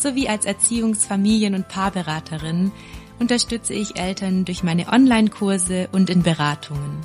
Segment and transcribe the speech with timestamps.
[0.00, 2.72] sowie als Erziehungs-, Familien- und Paarberaterin
[3.18, 7.00] unterstütze ich Eltern durch meine Online-Kurse und in Beratungen.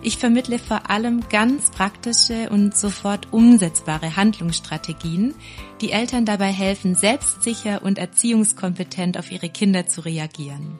[0.00, 5.34] Ich vermittle vor allem ganz praktische und sofort umsetzbare Handlungsstrategien,
[5.80, 10.78] die Eltern dabei helfen, selbstsicher und erziehungskompetent auf ihre Kinder zu reagieren.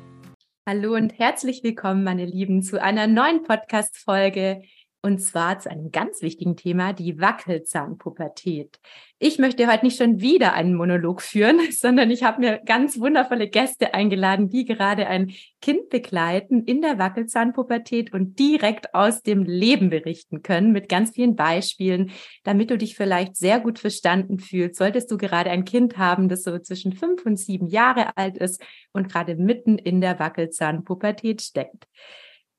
[0.68, 4.62] Hallo und herzlich willkommen, meine Lieben, zu einer neuen Podcast-Folge
[5.02, 8.78] und zwar zu einem ganz wichtigen Thema, die Wackelzahnpubertät.
[9.20, 13.48] Ich möchte heute nicht schon wieder einen Monolog führen, sondern ich habe mir ganz wundervolle
[13.48, 19.90] Gäste eingeladen, die gerade ein Kind begleiten in der Wackelzahnpubertät und direkt aus dem Leben
[19.90, 22.12] berichten können mit ganz vielen Beispielen,
[22.44, 24.76] damit du dich vielleicht sehr gut verstanden fühlst.
[24.76, 28.62] Solltest du gerade ein Kind haben, das so zwischen fünf und sieben Jahre alt ist
[28.92, 31.88] und gerade mitten in der Wackelzahnpubertät steckt.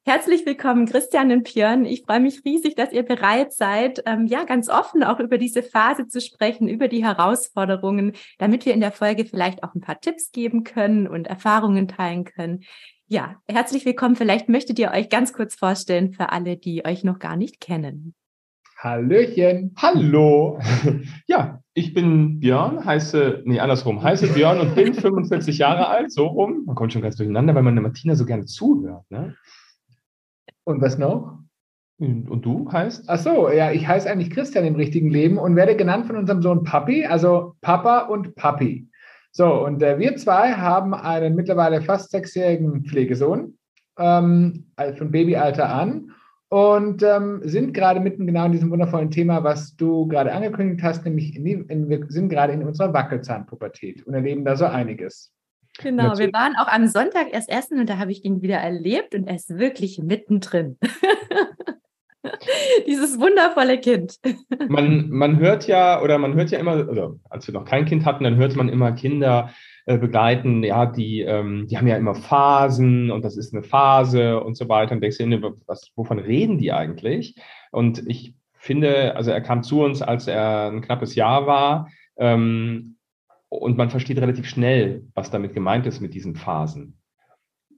[0.10, 1.86] Herzlich willkommen, Christian und Björn.
[1.86, 5.62] Ich freue mich riesig, dass ihr bereit seid, ähm, ja, ganz offen auch über diese
[5.62, 10.02] Phase zu sprechen, über die Herausforderungen, damit wir in der Folge vielleicht auch ein paar
[10.02, 12.62] Tipps geben können und Erfahrungen teilen können.
[13.06, 14.16] Ja, herzlich willkommen.
[14.16, 18.16] Vielleicht möchtet ihr euch ganz kurz vorstellen für alle, die euch noch gar nicht kennen.
[18.80, 19.76] Hallöchen.
[19.78, 20.60] Hallo.
[21.28, 26.26] Ja, ich bin Björn, heiße, nee, andersrum, heiße Björn und bin 45 Jahre alt, so
[26.26, 26.64] rum.
[26.66, 29.36] Man kommt schon ganz durcheinander, weil man der Martina so gerne zuhört, ne?
[30.70, 31.40] Und was noch?
[32.30, 33.06] Und du heißt?
[33.08, 36.44] Ach so, ja, ich heiße eigentlich Christian im richtigen Leben und werde genannt von unserem
[36.44, 38.88] Sohn Papi, also Papa und Papi.
[39.32, 43.58] So, und äh, wir zwei haben einen mittlerweile fast sechsjährigen Pflegesohn,
[43.98, 46.12] ähm, also von Babyalter an,
[46.50, 51.04] und ähm, sind gerade mitten genau in diesem wundervollen Thema, was du gerade angekündigt hast,
[51.04, 55.34] nämlich in die, in, wir sind gerade in unserer Wackelzahnpubertät und erleben da so einiges.
[55.82, 59.16] Genau, wir waren auch am Sonntag erst essen und da habe ich ihn wieder erlebt
[59.16, 60.78] und er ist wirklich mittendrin.
[62.88, 64.18] Dieses wundervolle Kind.
[64.68, 68.06] Man, man hört ja, oder man hört ja immer, oder als wir noch kein Kind
[68.06, 69.52] hatten, dann hörte man immer Kinder
[69.86, 74.42] äh, begleiten, ja, die, ähm, die haben ja immer Phasen und das ist eine Phase
[74.42, 74.94] und so weiter.
[74.94, 77.36] Und denkst du, was, wovon reden die eigentlich?
[77.72, 81.90] Und ich finde, also er kam zu uns, als er ein knappes Jahr war.
[82.18, 82.98] Ähm,
[83.50, 87.00] und man versteht relativ schnell, was damit gemeint ist mit diesen Phasen.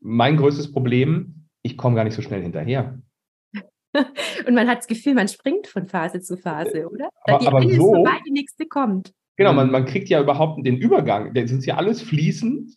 [0.01, 2.99] Mein größtes Problem, ich komme gar nicht so schnell hinterher.
[3.93, 7.09] und man hat das Gefühl, man springt von Phase zu Phase, oder?
[7.23, 9.13] Aber, die aber eine so, ist vorbei, die nächste kommt.
[9.37, 11.33] Genau, man, man kriegt ja überhaupt den Übergang.
[11.33, 12.75] Das sind ja alles fließend.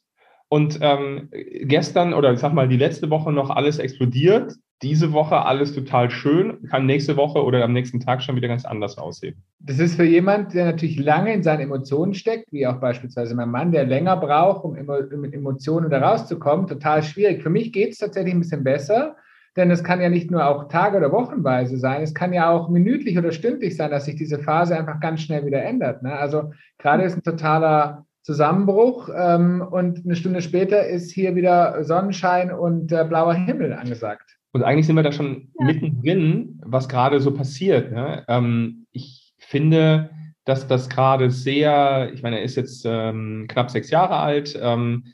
[0.48, 5.44] Und ähm, gestern oder ich sag mal die letzte Woche noch alles explodiert diese Woche
[5.44, 9.42] alles total schön, kann nächste Woche oder am nächsten Tag schon wieder ganz anders aussehen.
[9.60, 13.50] Das ist für jemand, der natürlich lange in seinen Emotionen steckt, wie auch beispielsweise mein
[13.50, 14.74] Mann, der länger braucht, um
[15.20, 17.42] mit Emotionen da rauszukommen, total schwierig.
[17.42, 19.16] Für mich geht es tatsächlich ein bisschen besser,
[19.56, 22.68] denn es kann ja nicht nur auch Tage- oder Wochenweise sein, es kann ja auch
[22.68, 26.02] minütlich oder stündlich sein, dass sich diese Phase einfach ganz schnell wieder ändert.
[26.02, 26.12] Ne?
[26.12, 32.52] Also gerade ist ein totaler Zusammenbruch ähm, und eine Stunde später ist hier wieder Sonnenschein
[32.52, 34.38] und äh, blauer Himmel angesagt.
[34.54, 35.66] Und eigentlich sind wir da schon ja.
[35.66, 37.90] mittendrin, was gerade so passiert.
[37.90, 38.24] Ne?
[38.28, 40.10] Ähm, ich finde,
[40.44, 44.56] dass das gerade sehr, ich meine, er ist jetzt ähm, knapp sechs Jahre alt.
[44.62, 45.06] Ähm,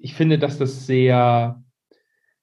[0.00, 1.62] ich finde, dass das sehr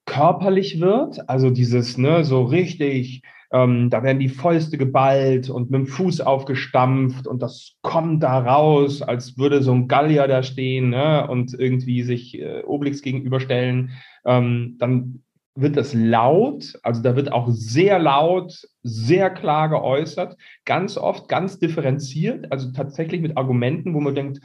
[0.05, 1.29] körperlich wird.
[1.29, 3.21] Also dieses, ne, so richtig,
[3.51, 8.39] ähm, da werden die Fäuste geballt und mit dem Fuß aufgestampft und das kommt da
[8.39, 13.91] raus, als würde so ein Gallier da stehen ne, und irgendwie sich äh, Obelix gegenüberstellen.
[14.23, 15.23] Ähm, dann
[15.55, 21.59] wird das laut, also da wird auch sehr laut, sehr klar geäußert, ganz oft ganz
[21.59, 24.39] differenziert, also tatsächlich mit Argumenten, wo man denkt,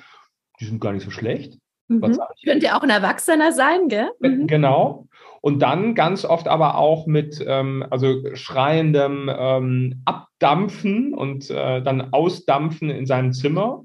[0.61, 1.58] die sind gar nicht so schlecht.
[1.88, 2.17] Mhm.
[2.44, 4.11] Könnte auch ein Erwachsener sein, gell?
[4.23, 4.46] Äh, mhm.
[4.46, 5.06] Genau.
[5.40, 12.12] Und dann ganz oft aber auch mit ähm, also schreiendem ähm, Abdampfen und äh, dann
[12.12, 13.84] Ausdampfen in seinem Zimmer.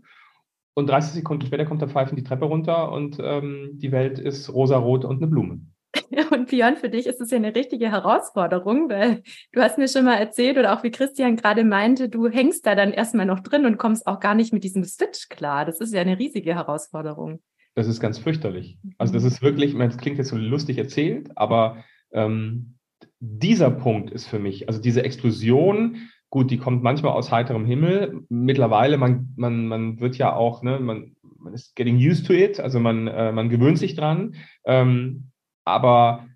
[0.73, 4.53] Und 30 Sekunden später kommt der Pfeifen die Treppe runter und ähm, die Welt ist
[4.53, 5.59] rosarot und eine Blume.
[6.31, 10.05] Und Björn, für dich ist es ja eine richtige Herausforderung, weil du hast mir schon
[10.05, 13.65] mal erzählt oder auch wie Christian gerade meinte, du hängst da dann erstmal noch drin
[13.65, 15.65] und kommst auch gar nicht mit diesem Switch klar.
[15.65, 17.41] Das ist ja eine riesige Herausforderung.
[17.75, 18.77] Das ist ganz fürchterlich.
[18.97, 19.29] Also das mhm.
[19.29, 22.75] ist wirklich, das klingt jetzt so lustig erzählt, aber ähm,
[23.19, 25.97] dieser Punkt ist für mich, also diese Explosion,
[26.29, 28.21] gut, die kommt manchmal aus heiterem Himmel.
[28.29, 32.59] Mittlerweile, man, man, man wird ja auch, ne, man, man ist getting used to it,
[32.59, 34.35] also man, äh, man gewöhnt sich dran.
[34.65, 35.31] Ähm,
[35.69, 36.27] aber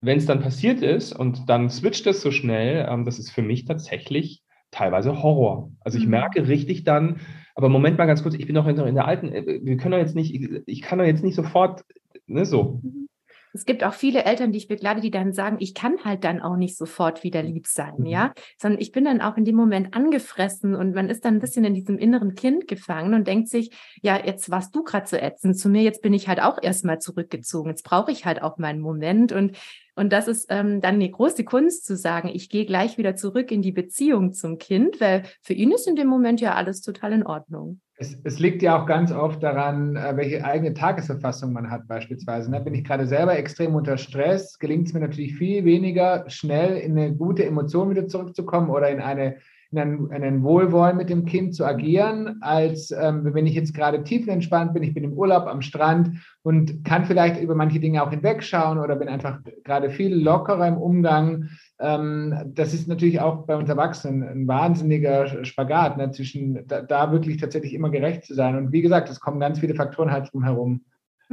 [0.00, 3.42] wenn es dann passiert ist und dann switcht es so schnell, ähm, das ist für
[3.42, 5.70] mich tatsächlich teilweise Horror.
[5.80, 6.10] Also ich mhm.
[6.10, 7.20] merke richtig dann,
[7.54, 9.98] aber Moment mal ganz kurz, ich bin doch in, der alten, äh, wir können doch
[9.98, 11.84] jetzt nicht, ich, ich kann doch jetzt nicht sofort,
[12.26, 12.80] ne, so.
[12.82, 13.08] Mhm.
[13.52, 16.40] Es gibt auch viele Eltern, die ich begleite, die dann sagen, ich kann halt dann
[16.40, 18.06] auch nicht sofort wieder lieb sein, mhm.
[18.06, 21.40] ja, sondern ich bin dann auch in dem Moment angefressen und man ist dann ein
[21.40, 23.70] bisschen in diesem inneren Kind gefangen und denkt sich,
[24.02, 26.98] ja, jetzt warst du gerade so ätzend zu mir, jetzt bin ich halt auch erstmal
[26.98, 29.56] zurückgezogen, jetzt brauche ich halt auch meinen Moment und
[29.94, 33.50] und das ist ähm, dann eine große Kunst zu sagen, ich gehe gleich wieder zurück
[33.50, 37.12] in die Beziehung zum Kind, weil für ihn ist in dem Moment ja alles total
[37.12, 37.80] in Ordnung.
[38.02, 42.50] Es, es liegt ja auch ganz oft daran, äh, welche eigene Tagesverfassung man hat beispielsweise.
[42.50, 42.60] Ne?
[42.60, 46.98] Bin ich gerade selber extrem unter Stress, gelingt es mir natürlich viel weniger schnell in
[46.98, 49.36] eine gute Emotion wieder zurückzukommen oder in eine
[49.72, 53.74] in ein, in ein Wohlwollen mit dem Kind zu agieren, als ähm, wenn ich jetzt
[53.74, 56.10] gerade tiefenentspannt bin, ich bin im Urlaub am Strand
[56.42, 60.76] und kann vielleicht über manche Dinge auch hinwegschauen oder bin einfach gerade viel lockerer im
[60.76, 61.48] Umgang.
[61.80, 67.10] Ähm, das ist natürlich auch bei uns Erwachsenen ein wahnsinniger Spagat, ne, zwischen da, da,
[67.10, 68.56] wirklich tatsächlich immer gerecht zu sein.
[68.56, 70.84] Und wie gesagt, es kommen ganz viele Faktoren halt drum herum.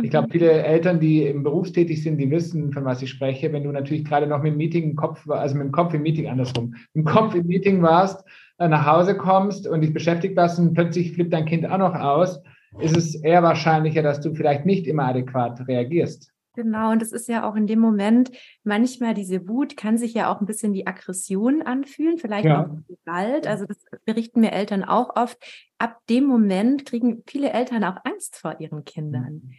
[0.01, 0.31] Ich glaube, mhm.
[0.31, 3.51] viele Eltern, die im Berufstätig sind, die wissen, von was ich spreche.
[3.51, 6.03] Wenn du natürlich gerade noch mit dem Meeting im Kopf, also mit dem Kopf im
[6.03, 8.23] Meeting andersrum, mit dem Kopf im Meeting warst,
[8.59, 11.95] äh, nach Hause kommst und dich beschäftigt warst und plötzlich flippt dein Kind auch noch
[11.95, 12.41] aus,
[12.79, 16.31] ist es eher wahrscheinlicher, dass du vielleicht nicht immer adäquat reagierst.
[16.55, 18.31] Genau, und es ist ja auch in dem Moment,
[18.63, 22.63] manchmal diese Wut kann sich ja auch ein bisschen wie Aggression anfühlen, vielleicht ja.
[22.65, 23.47] auch Gewalt.
[23.47, 25.37] Also das berichten mir Eltern auch oft.
[25.77, 29.51] Ab dem Moment kriegen viele Eltern auch Angst vor ihren Kindern.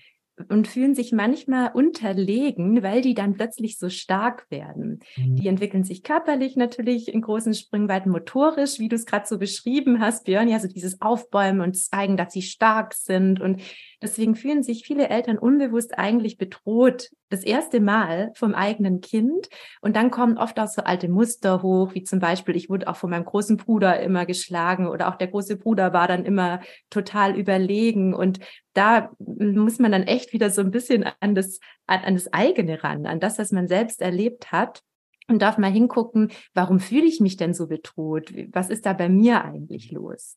[0.48, 5.00] Und fühlen sich manchmal unterlegen, weil die dann plötzlich so stark werden.
[5.16, 5.36] Mhm.
[5.36, 10.00] Die entwickeln sich körperlich natürlich in großen Springweiten motorisch, wie du es gerade so beschrieben
[10.00, 13.60] hast, Björn, ja, so dieses Aufbäumen und zeigen, dass sie stark sind und
[14.02, 19.48] Deswegen fühlen sich viele Eltern unbewusst eigentlich bedroht, das erste Mal vom eigenen Kind.
[19.80, 22.96] Und dann kommen oft auch so alte Muster hoch, wie zum Beispiel, ich wurde auch
[22.96, 27.38] von meinem großen Bruder immer geschlagen oder auch der große Bruder war dann immer total
[27.38, 28.14] überlegen.
[28.14, 28.40] Und
[28.72, 32.82] da muss man dann echt wieder so ein bisschen an das, an, an das eigene
[32.82, 34.82] ran, an das, was man selbst erlebt hat
[35.28, 38.32] und darf mal hingucken, warum fühle ich mich denn so bedroht?
[38.52, 40.36] Was ist da bei mir eigentlich los?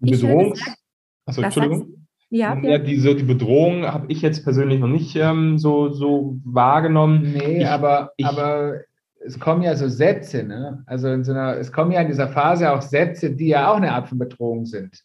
[0.00, 0.60] Bedrohungs...
[1.26, 2.07] Achso, Entschuldigung.
[2.30, 7.32] Ja, ja diese die Bedrohung habe ich jetzt persönlich noch nicht ähm, so, so wahrgenommen.
[7.32, 8.80] Nee, ich, aber, ich, aber
[9.24, 10.82] es kommen ja so Sätze, ne?
[10.86, 13.76] Also in so einer, es kommen ja in dieser Phase auch Sätze, die ja auch
[13.76, 15.04] eine Art von Bedrohung sind.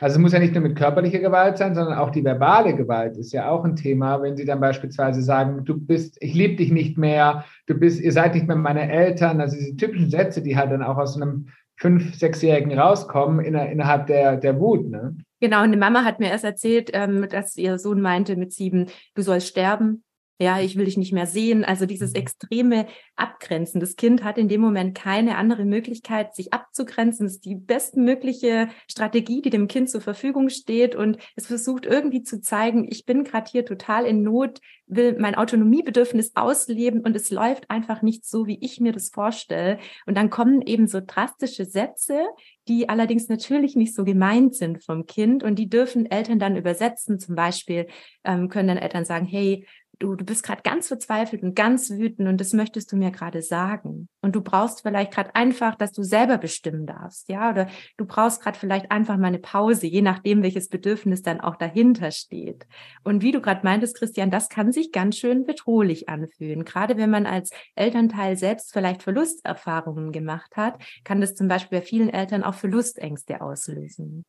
[0.00, 3.16] Also es muss ja nicht nur mit körperlicher Gewalt sein, sondern auch die verbale Gewalt
[3.16, 6.72] ist ja auch ein Thema, wenn Sie dann beispielsweise sagen, du bist, ich liebe dich
[6.72, 10.56] nicht mehr, du bist, ihr seid nicht mehr meine Eltern, also diese typischen Sätze, die
[10.56, 14.88] halt dann auch aus einem fünf-, sechsjährigen rauskommen innerhalb der, der Wut.
[14.88, 15.16] Ne?
[15.40, 19.22] Genau, die Mama hat mir erst erzählt, ähm, dass ihr Sohn meinte mit sieben, du
[19.22, 20.03] sollst sterben.
[20.40, 21.64] Ja, ich will dich nicht mehr sehen.
[21.64, 22.16] Also dieses mhm.
[22.16, 23.80] extreme Abgrenzen.
[23.80, 27.26] Das Kind hat in dem Moment keine andere Möglichkeit, sich abzugrenzen.
[27.26, 30.96] Das ist die bestmögliche Strategie, die dem Kind zur Verfügung steht.
[30.96, 35.36] Und es versucht irgendwie zu zeigen, ich bin gerade hier total in Not, will mein
[35.36, 39.78] Autonomiebedürfnis ausleben und es läuft einfach nicht so, wie ich mir das vorstelle.
[40.04, 42.26] Und dann kommen eben so drastische Sätze,
[42.68, 47.18] die allerdings natürlich nicht so gemeint sind vom Kind und die dürfen Eltern dann übersetzen.
[47.18, 47.86] Zum Beispiel
[48.24, 49.66] ähm, können dann Eltern sagen, hey,
[49.98, 53.42] du, du bist gerade ganz verzweifelt und ganz wütend und das möchtest du mir gerade
[53.42, 54.08] sagen.
[54.20, 58.42] Und du brauchst vielleicht gerade einfach, dass du selber bestimmen darfst, ja, oder du brauchst
[58.42, 62.66] gerade vielleicht einfach mal eine Pause, je nachdem, welches Bedürfnis dann auch dahinter steht.
[63.02, 66.64] Und wie du gerade meintest, Christian, das kann sich ganz schön bedrohlich anfühlen.
[66.64, 71.84] Gerade wenn man als Elternteil selbst vielleicht Verlusterfahrungen gemacht hat, kann das zum Beispiel bei
[71.84, 74.24] vielen Eltern auch Verlustängste auslösen.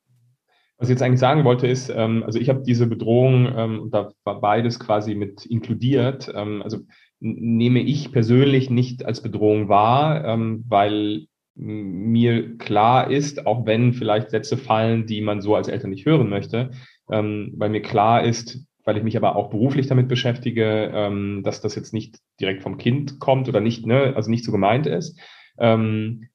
[0.77, 4.12] Was ich jetzt eigentlich sagen wollte, ist, ähm, also ich habe diese Bedrohung, ähm, da
[4.24, 6.32] war beides quasi mit inkludiert.
[6.36, 6.79] Ähm, also
[7.20, 14.29] nehme ich persönlich nicht als Bedrohung wahr, ähm, weil mir klar ist, auch wenn vielleicht
[14.29, 16.72] Sätze fallen, die man so als Eltern nicht hören möchte,
[17.10, 21.62] ähm, weil mir klar ist, weil ich mich aber auch beruflich damit beschäftige, ähm, dass
[21.62, 25.17] das jetzt nicht direkt vom Kind kommt oder nicht, ne, also nicht so gemeint ist.
[25.58, 26.27] Ähm,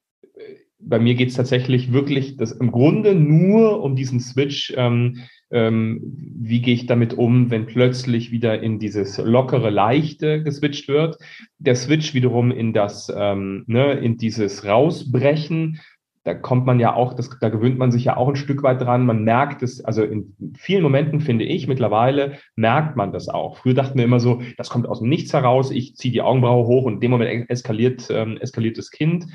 [0.80, 4.72] bei mir geht es tatsächlich wirklich das im Grunde nur um diesen Switch.
[4.76, 5.18] Ähm,
[5.52, 6.00] ähm,
[6.38, 11.16] wie gehe ich damit um, wenn plötzlich wieder in dieses lockere, leichte geswitcht wird?
[11.58, 15.80] Der Switch wiederum in das, ähm, ne, in dieses Rausbrechen.
[16.22, 18.80] Da kommt man ja auch, das, da gewöhnt man sich ja auch ein Stück weit
[18.80, 19.06] dran.
[19.06, 23.56] Man merkt es, also in vielen Momenten finde ich mittlerweile merkt man das auch.
[23.56, 25.70] Früher dachten wir immer so, das kommt aus dem Nichts heraus.
[25.70, 29.26] Ich ziehe die Augenbraue hoch und in dem Moment eskaliert, ähm, eskaliert das Kind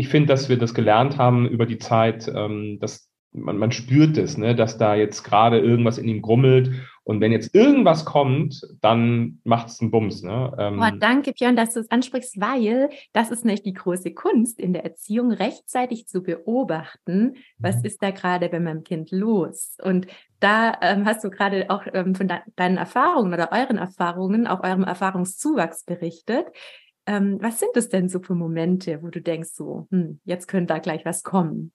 [0.00, 4.16] ich finde, dass wir das gelernt haben über die Zeit, ähm, dass man, man spürt
[4.16, 6.70] es, ne, dass da jetzt gerade irgendwas in ihm grummelt.
[7.04, 10.22] Und wenn jetzt irgendwas kommt, dann macht es einen Bums.
[10.22, 10.52] Ne?
[10.58, 14.58] Ähm, oh, danke, Björn, dass du es ansprichst, weil das ist nicht die große Kunst
[14.58, 17.84] in der Erziehung, rechtzeitig zu beobachten, was mhm.
[17.84, 19.76] ist da gerade bei meinem Kind los.
[19.82, 20.06] Und
[20.40, 24.62] da ähm, hast du gerade auch ähm, von de deinen Erfahrungen oder euren Erfahrungen, auch
[24.62, 26.46] eurem Erfahrungszuwachs berichtet.
[27.10, 30.74] Ähm, was sind es denn so für Momente, wo du denkst, so, hm, jetzt könnte
[30.74, 31.72] da gleich was kommen?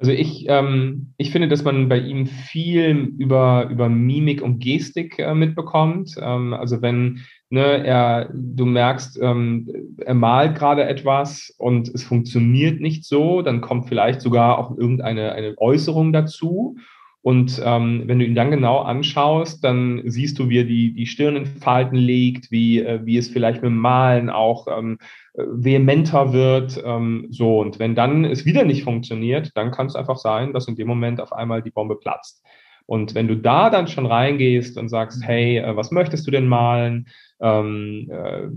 [0.00, 5.20] Also ich, ähm, ich finde, dass man bei ihm viel über, über Mimik und Gestik
[5.20, 6.16] äh, mitbekommt.
[6.20, 12.80] Ähm, also wenn ne, er, du merkst, ähm, er malt gerade etwas und es funktioniert
[12.80, 16.76] nicht so, dann kommt vielleicht sogar auch irgendeine eine Äußerung dazu.
[17.22, 21.06] Und ähm, wenn du ihn dann genau anschaust, dann siehst du, wie er die, die
[21.06, 24.98] Stirn in Falten legt, wie, äh, wie es vielleicht mit dem Malen auch ähm,
[25.34, 26.82] äh, vehementer wird.
[26.82, 30.68] Ähm, so, und wenn dann es wieder nicht funktioniert, dann kann es einfach sein, dass
[30.68, 32.42] in dem Moment auf einmal die Bombe platzt.
[32.90, 36.48] Und wenn du da dann schon reingehst und sagst, hey, äh, was möchtest du denn
[36.48, 37.06] malen?
[37.40, 38.48] Ähm, äh,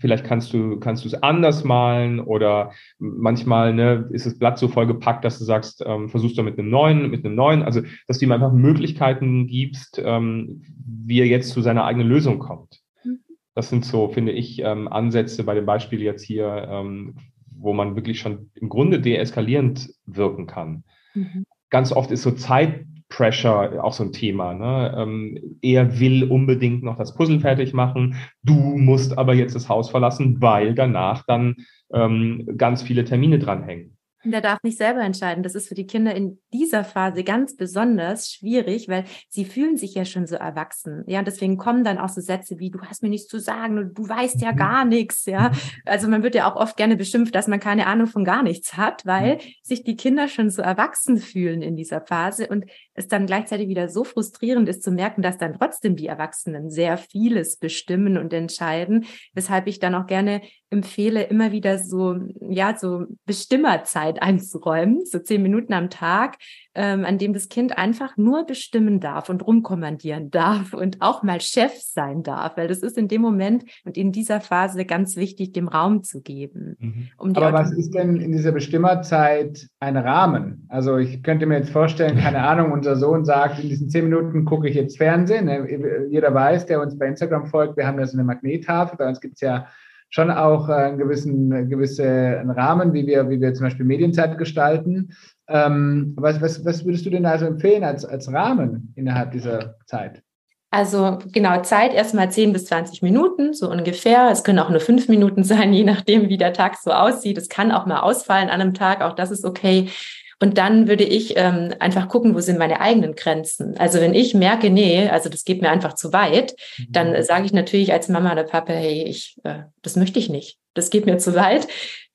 [0.00, 4.66] vielleicht kannst du kannst du es anders malen oder manchmal ne, ist das Blatt so
[4.66, 7.80] voll gepackt, dass du sagst, ähm, versuchst du mit einem neuen, mit einem neuen, also
[8.08, 12.80] dass du ihm einfach Möglichkeiten gibst, ähm, wie er jetzt zu seiner eigenen Lösung kommt.
[13.04, 13.20] Mhm.
[13.54, 17.14] Das sind so, finde ich, ähm, Ansätze bei dem Beispiel jetzt hier, ähm,
[17.56, 20.82] wo man wirklich schon im Grunde deeskalierend wirken kann.
[21.14, 21.44] Mhm.
[21.70, 24.54] Ganz oft ist so Zeit Pressure auch so ein Thema.
[24.54, 24.94] Ne?
[24.96, 28.16] Ähm, er will unbedingt noch das Puzzle fertig machen.
[28.42, 31.56] Du musst aber jetzt das Haus verlassen, weil danach dann
[31.92, 33.95] ähm, ganz viele Termine dranhängen.
[34.32, 35.42] Der darf nicht selber entscheiden.
[35.42, 39.94] Das ist für die Kinder in dieser Phase ganz besonders schwierig, weil sie fühlen sich
[39.94, 41.04] ja schon so erwachsen.
[41.06, 43.78] Ja, und deswegen kommen dann auch so Sätze wie, du hast mir nichts zu sagen
[43.78, 44.56] und du weißt ja mhm.
[44.56, 45.26] gar nichts.
[45.26, 45.52] Ja,
[45.84, 48.76] also man wird ja auch oft gerne beschimpft, dass man keine Ahnung von gar nichts
[48.76, 52.64] hat, weil sich die Kinder schon so erwachsen fühlen in dieser Phase und
[52.94, 56.96] es dann gleichzeitig wieder so frustrierend ist zu merken, dass dann trotzdem die Erwachsenen sehr
[56.96, 63.06] vieles bestimmen und entscheiden, weshalb ich dann auch gerne empfehle, immer wieder so, ja, so
[63.24, 66.36] Bestimmerzeit einzuräumen, so zehn Minuten am Tag,
[66.74, 71.40] ähm, an dem das Kind einfach nur bestimmen darf und rumkommandieren darf und auch mal
[71.40, 75.52] Chef sein darf, weil das ist in dem Moment und in dieser Phase ganz wichtig,
[75.52, 76.76] dem Raum zu geben.
[76.80, 77.08] Mhm.
[77.16, 80.66] Um Aber was ist denn in dieser Bestimmerzeit ein Rahmen?
[80.68, 84.44] Also ich könnte mir jetzt vorstellen, keine Ahnung, unser Sohn sagt, in diesen zehn Minuten
[84.44, 85.44] gucke ich jetzt Fernsehen.
[85.44, 86.08] Ne?
[86.10, 89.20] Jeder weiß, der uns bei Instagram folgt, wir haben ja so eine Magnettafel, bei uns
[89.20, 89.68] gibt es ja
[90.10, 95.14] schon auch einen gewissen gewissen Rahmen, wie wir, wie wir zum Beispiel Medienzeit gestalten.
[95.48, 100.22] Ähm, was, was, was würdest du denn also empfehlen als, als Rahmen innerhalb dieser Zeit?
[100.70, 104.28] Also genau, Zeit erstmal 10 bis 20 Minuten, so ungefähr.
[104.30, 107.38] Es können auch nur fünf Minuten sein, je nachdem, wie der Tag so aussieht.
[107.38, 109.88] Es kann auch mal ausfallen an einem Tag, auch das ist okay.
[110.38, 113.76] Und dann würde ich ähm, einfach gucken, wo sind meine eigenen Grenzen.
[113.78, 116.86] Also wenn ich merke, nee, also das geht mir einfach zu weit, mhm.
[116.90, 120.58] dann sage ich natürlich als Mama oder Papa, hey, ich, äh, das möchte ich nicht.
[120.74, 121.66] Das geht mir zu weit.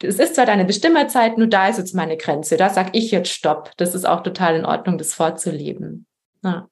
[0.03, 2.57] Es ist zwar deine Bestimmerzeit, nur da ist jetzt meine Grenze.
[2.57, 3.71] Da sage ich jetzt Stopp.
[3.77, 6.05] Das ist auch total in Ordnung, das vorzuleben.
[6.43, 6.67] Ja.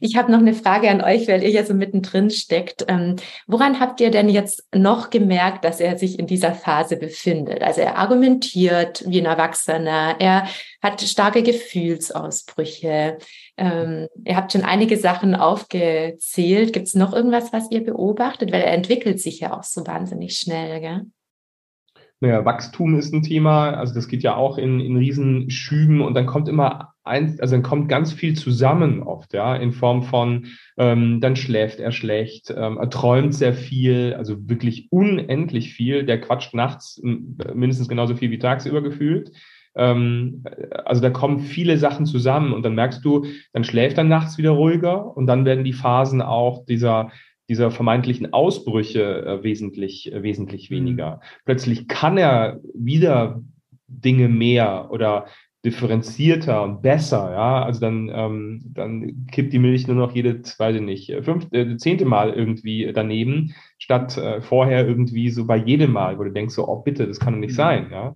[0.00, 2.84] Ich habe noch eine Frage an euch, weil ihr ja so mittendrin steckt.
[2.88, 7.62] Ähm, woran habt ihr denn jetzt noch gemerkt, dass er sich in dieser Phase befindet?
[7.62, 10.48] Also er argumentiert wie ein Erwachsener, er
[10.82, 13.18] hat starke Gefühlsausbrüche.
[13.56, 16.72] Ähm, ihr habt schon einige Sachen aufgezählt.
[16.72, 18.52] Gibt es noch irgendwas, was ihr beobachtet?
[18.52, 21.06] Weil er entwickelt sich ja auch so wahnsinnig schnell, gell?
[22.20, 26.26] Naja, Wachstum ist ein Thema, also das geht ja auch in, in Riesenschüben und dann
[26.26, 30.46] kommt immer eins, also dann kommt ganz viel zusammen oft, ja, in Form von,
[30.76, 36.20] ähm, dann schläft er schlecht, ähm, er träumt sehr viel, also wirklich unendlich viel, der
[36.20, 39.32] quatscht nachts mindestens genauso viel wie tagsüber gefühlt.
[39.74, 40.44] Ähm,
[40.84, 44.50] also da kommen viele Sachen zusammen und dann merkst du, dann schläft er nachts wieder
[44.50, 47.10] ruhiger und dann werden die Phasen auch dieser
[47.48, 50.74] dieser vermeintlichen Ausbrüche äh, wesentlich, äh, wesentlich mhm.
[50.74, 51.20] weniger.
[51.44, 53.42] Plötzlich kann er wieder
[53.86, 55.26] Dinge mehr oder
[55.64, 60.76] differenzierter und besser, ja, also dann, ähm, dann kippt die Milch nur noch jede, weiß
[60.76, 65.92] ich nicht, fünfte, äh, zehnte Mal irgendwie daneben, statt äh, vorher irgendwie so bei jedem
[65.92, 67.56] Mal, wo du denkst so, oh bitte, das kann doch nicht mhm.
[67.56, 68.14] sein, ja.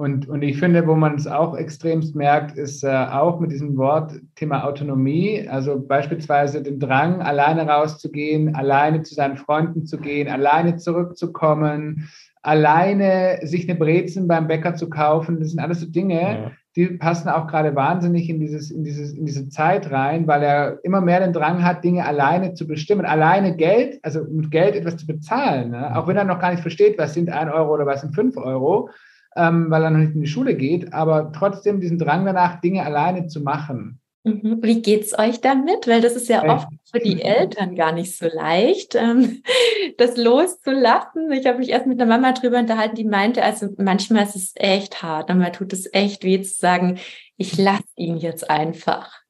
[0.00, 3.76] Und, und ich finde, wo man es auch extremst merkt, ist äh, auch mit diesem
[3.76, 10.28] Wort Thema Autonomie, also beispielsweise den Drang, alleine rauszugehen, alleine zu seinen Freunden zu gehen,
[10.28, 12.08] alleine zurückzukommen,
[12.42, 15.40] alleine sich eine Brezen beim Bäcker zu kaufen.
[15.40, 16.50] Das sind alles so Dinge, ja.
[16.76, 20.78] die passen auch gerade wahnsinnig in, dieses, in, dieses, in diese Zeit rein, weil er
[20.84, 24.96] immer mehr den Drang hat, Dinge alleine zu bestimmen, alleine Geld, also mit Geld etwas
[24.96, 25.96] zu bezahlen, ne?
[25.96, 28.36] auch wenn er noch gar nicht versteht, was sind ein Euro oder was sind fünf
[28.36, 28.90] Euro
[29.38, 32.84] ähm, weil er noch nicht in die Schule geht, aber trotzdem diesen Drang danach, Dinge
[32.84, 34.00] alleine zu machen.
[34.28, 34.58] Mhm.
[34.62, 35.86] Wie geht's euch damit?
[35.86, 39.42] Weil das ist ja oft für die Eltern gar nicht so leicht, ähm,
[39.98, 41.30] das loszulassen.
[41.32, 44.52] Ich habe mich erst mit einer Mama drüber unterhalten, die meinte, also manchmal ist es
[44.56, 46.98] echt hart, manchmal tut es echt weh zu sagen,
[47.36, 49.22] ich lasse ihn jetzt einfach.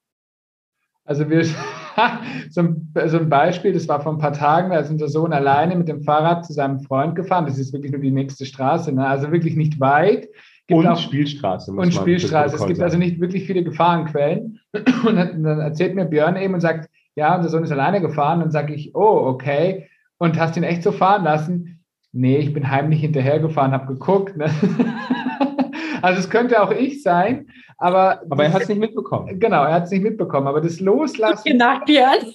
[1.04, 1.42] Also wir,
[2.50, 5.32] so ein, so ein Beispiel, das war vor ein paar Tagen, da ist unser Sohn
[5.32, 7.46] alleine mit dem Fahrrad zu seinem Freund gefahren.
[7.46, 9.06] Das ist wirklich nur die nächste Straße, ne?
[9.06, 10.28] also wirklich nicht weit.
[10.70, 11.72] Und auch, Spielstraße.
[11.72, 12.56] und Spielstraße.
[12.56, 14.60] Es gibt also nicht wirklich viele Gefahrenquellen.
[15.06, 18.42] Und dann erzählt mir Björn eben und sagt, ja, unser Sohn ist alleine gefahren.
[18.42, 19.88] Und sage ich, oh, okay.
[20.18, 21.80] Und hast ihn echt so fahren lassen?
[22.12, 24.36] Nee, ich bin heimlich hinterhergefahren, habe geguckt.
[24.36, 24.50] Ne?
[26.02, 28.22] also es könnte auch ich sein, aber...
[28.28, 29.38] Aber er hat es nicht mitbekommen.
[29.38, 30.46] Genau, er hat es nicht mitbekommen.
[30.46, 31.44] Aber das Loslassen...
[31.44, 32.34] Genau, Björn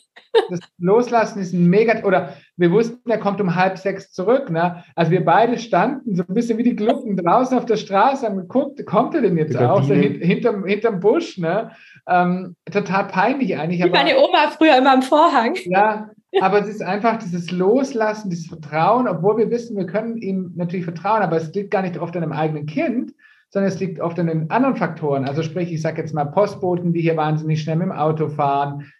[0.49, 4.49] das Loslassen ist ein mega, oder wir wussten, er kommt um halb sechs zurück.
[4.49, 4.83] Ne?
[4.95, 8.37] Also wir beide standen so ein bisschen wie die Glucken draußen auf der Straße, haben
[8.37, 9.83] geguckt, kommt er denn jetzt auch?
[9.83, 11.37] So hint, hinterm, hinterm Busch.
[11.37, 11.71] Ne?
[12.07, 13.79] Ähm, total peinlich eigentlich.
[13.79, 15.55] Wie aber, meine Oma früher immer am Vorhang.
[15.65, 16.09] Ja,
[16.41, 20.85] aber es ist einfach dieses Loslassen, dieses Vertrauen, obwohl wir wissen, wir können ihm natürlich
[20.85, 23.13] vertrauen, aber es liegt gar nicht oft an einem eigenen Kind,
[23.53, 25.25] sondern es liegt oft an den anderen Faktoren.
[25.25, 28.91] Also sprich, ich sage jetzt mal Postboten, die hier wahnsinnig schnell mit dem Auto fahren,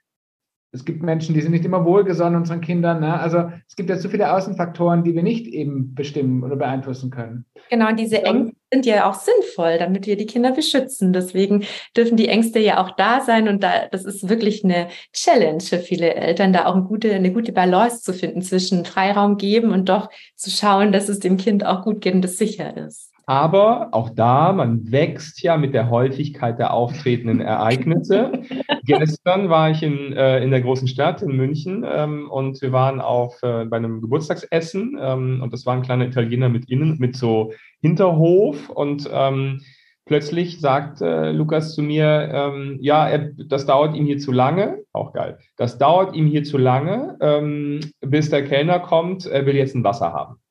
[0.75, 2.99] es gibt Menschen, die sind nicht immer wohlgesonnen unseren Kindern.
[2.99, 3.19] Ne?
[3.19, 7.45] Also es gibt ja so viele Außenfaktoren, die wir nicht eben bestimmen oder beeinflussen können.
[7.69, 11.13] Genau, und diese Ängste sind ja auch sinnvoll, damit wir die Kinder beschützen.
[11.13, 11.63] Deswegen
[11.95, 13.47] dürfen die Ängste ja auch da sein.
[13.47, 17.31] Und da, das ist wirklich eine Challenge für viele Eltern, da auch eine gute, eine
[17.31, 21.63] gute Balance zu finden zwischen Freiraum geben und doch zu schauen, dass es dem Kind
[21.63, 23.12] auch gut geht und es sicher ist.
[23.25, 28.33] Aber auch da, man wächst ja mit der Häufigkeit der auftretenden Ereignisse.
[28.85, 32.99] Gestern war ich in, äh, in der großen Stadt in München ähm, und wir waren
[32.99, 37.15] auf, äh, bei einem Geburtstagsessen ähm, und das war ein kleiner Italiener mit innen, mit
[37.15, 39.61] so Hinterhof und ähm,
[40.05, 44.79] plötzlich sagt äh, Lukas zu mir, ähm, ja, er, das dauert ihm hier zu lange,
[44.91, 49.55] auch geil, das dauert ihm hier zu lange, ähm, bis der Kellner kommt, er will
[49.55, 50.42] jetzt ein Wasser haben.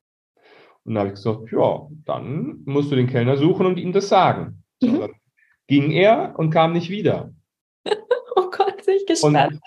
[0.84, 4.08] Und dann habe ich gesagt, ja, dann musst du den Kellner suchen und ihm das
[4.08, 4.62] sagen.
[4.82, 5.00] Mhm.
[5.00, 5.10] dann
[5.68, 7.32] ging er und kam nicht wieder.
[8.36, 9.60] oh Gott, bin ich gespannt.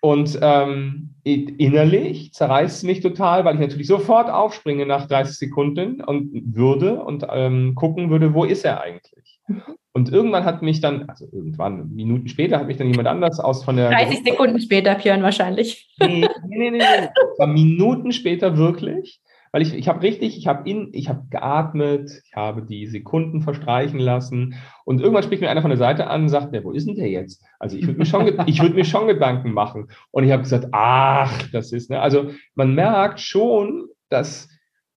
[0.00, 5.36] Und, und ähm, innerlich zerreißt es mich total, weil ich natürlich sofort aufspringe nach 30
[5.36, 9.40] Sekunden und würde und ähm, gucken würde, wo ist er eigentlich?
[9.46, 9.62] Mhm.
[9.94, 13.62] Und irgendwann hat mich dann, also irgendwann, Minuten später, hat mich dann jemand anders aus
[13.62, 13.90] von der.
[13.90, 15.94] 30 Sekunden später, Björn, wahrscheinlich.
[16.00, 16.78] Nee, nee, nee, nee.
[16.78, 17.46] nee.
[17.46, 19.20] Minuten später wirklich
[19.52, 23.42] weil ich, ich habe richtig, ich habe in, ich habe geatmet, ich habe die Sekunden
[23.42, 24.54] verstreichen lassen
[24.86, 26.96] und irgendwann spricht mir einer von der Seite an und sagt, ja, wo ist denn
[26.96, 27.44] der jetzt?
[27.58, 29.88] Also ich würde mir schon, ich würde mir schon Gedanken machen.
[30.10, 32.00] Und ich habe gesagt, ach, das ist, ne?
[32.00, 34.48] Also man merkt schon, dass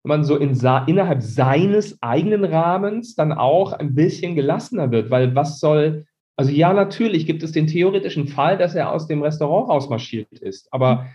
[0.03, 5.59] man so in, innerhalb seines eigenen Rahmens dann auch ein bisschen gelassener wird, weil was
[5.59, 10.31] soll, also ja, natürlich gibt es den theoretischen Fall, dass er aus dem Restaurant rausmarschiert
[10.39, 11.07] ist, aber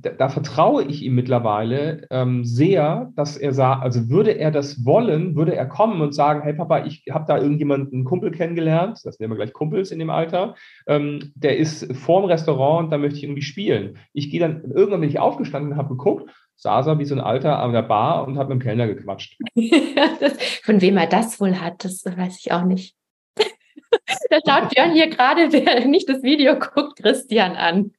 [0.00, 4.84] da, da, vertraue ich ihm mittlerweile ähm, sehr, dass er sagt, also würde er das
[4.84, 9.00] wollen, würde er kommen und sagen, hey Papa, ich habe da irgendjemanden, einen Kumpel kennengelernt,
[9.04, 10.54] das nennen wir gleich Kumpels in dem Alter,
[10.86, 13.98] ähm, der ist vorm Restaurant und da möchte ich irgendwie spielen.
[14.12, 17.20] Ich gehe dann, irgendwann bin ich aufgestanden und habe geguckt, saß er wie so ein
[17.20, 19.38] Alter an der Bar und hat mit dem Kellner gequatscht.
[20.64, 22.94] Von wem er das wohl hat, das weiß ich auch nicht.
[24.30, 27.92] da schaut Björn hier gerade, wer nicht das Video guckt, Christian an.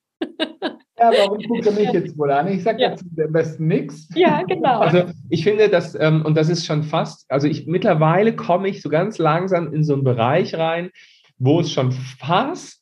[0.99, 2.47] Ja, warum guckt er mich jetzt wohl an?
[2.49, 2.89] Ich sage ja.
[2.89, 4.09] dazu am besten nichts.
[4.15, 4.79] Ja, genau.
[4.79, 8.81] Also ich finde, dass, ähm, und das ist schon fast, also ich mittlerweile komme ich
[8.81, 10.91] so ganz langsam in so einen Bereich rein,
[11.37, 12.78] wo es schon fast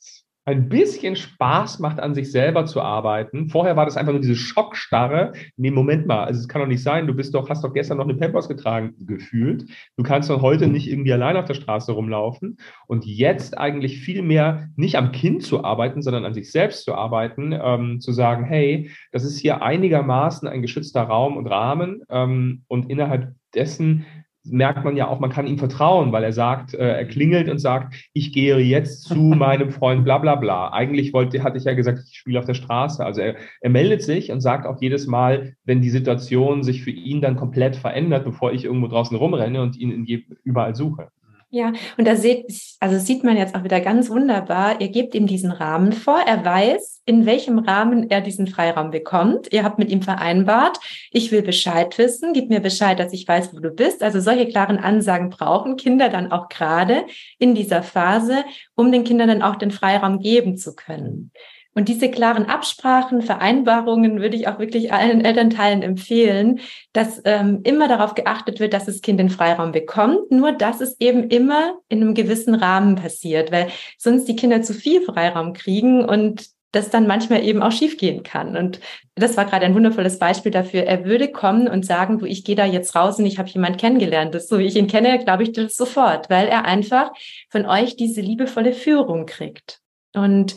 [0.48, 3.50] ein bisschen Spaß macht, an sich selber zu arbeiten.
[3.50, 5.34] Vorher war das einfach nur diese Schockstarre.
[5.58, 7.98] Nee, Moment mal, also es kann doch nicht sein, du bist doch, hast doch gestern
[7.98, 9.66] noch eine Pampers getragen, gefühlt.
[9.98, 12.60] Du kannst doch heute nicht irgendwie allein auf der Straße rumlaufen.
[12.88, 16.96] Und jetzt eigentlich viel mehr nicht am Kind zu arbeiten, sondern an sich selbst zu
[16.96, 22.64] arbeiten, ähm, zu sagen, hey, das ist hier einigermaßen ein geschützter Raum und Rahmen ähm,
[22.70, 24.06] und innerhalb dessen
[24.52, 27.60] merkt man ja auch, man kann ihm vertrauen, weil er sagt, äh, er klingelt und
[27.60, 30.72] sagt, ich gehe jetzt zu meinem Freund, bla bla bla.
[30.72, 33.06] Eigentlich wollte, hatte ich ja gesagt, ich spiele auf der Straße.
[33.06, 36.92] Also er, er meldet sich und sagt auch jedes Mal, wenn die Situation sich für
[36.92, 41.10] ihn dann komplett verändert, bevor ich irgendwo draußen rumrenne und ihn in, überall suche.
[41.50, 42.46] Ja, und da seht,
[42.82, 46.44] also sieht man jetzt auch wieder ganz wunderbar, ihr gebt ihm diesen Rahmen vor, er
[46.44, 49.54] weiß, in welchem Rahmen er diesen Freiraum bekommt.
[49.54, 50.78] Ihr habt mit ihm vereinbart,
[51.10, 54.04] ich will Bescheid wissen, gib mir Bescheid, dass ich weiß, wo du bist.
[54.04, 57.06] Also solche klaren Ansagen brauchen Kinder dann auch gerade
[57.40, 58.44] in dieser Phase,
[58.76, 61.32] um den Kindern dann auch den Freiraum geben zu können.
[61.78, 66.60] Und diese klaren Absprachen, Vereinbarungen würde ich auch wirklich allen Elternteilen empfehlen,
[66.92, 71.00] dass ähm, immer darauf geachtet wird, dass das Kind den Freiraum bekommt, nur dass es
[71.00, 73.68] eben immer in einem gewissen Rahmen passiert, weil
[74.00, 78.58] sonst die Kinder zu viel Freiraum kriegen und das dann manchmal eben auch schiefgehen kann.
[78.58, 78.80] Und
[79.14, 80.82] das war gerade ein wundervolles Beispiel dafür.
[80.82, 83.78] Er würde kommen und sagen, du, ich gehe da jetzt raus und ich habe jemanden
[83.78, 84.34] kennengelernt.
[84.34, 87.12] Das, so wie ich ihn kenne, glaube ich das sofort, weil er einfach
[87.52, 89.80] von euch diese liebevolle Führung kriegt.
[90.16, 90.56] Und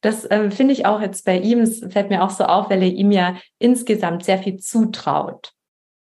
[0.00, 2.82] das äh, finde ich auch jetzt bei ihm, es fällt mir auch so auf, weil
[2.82, 5.52] er ihm ja insgesamt sehr viel zutraut.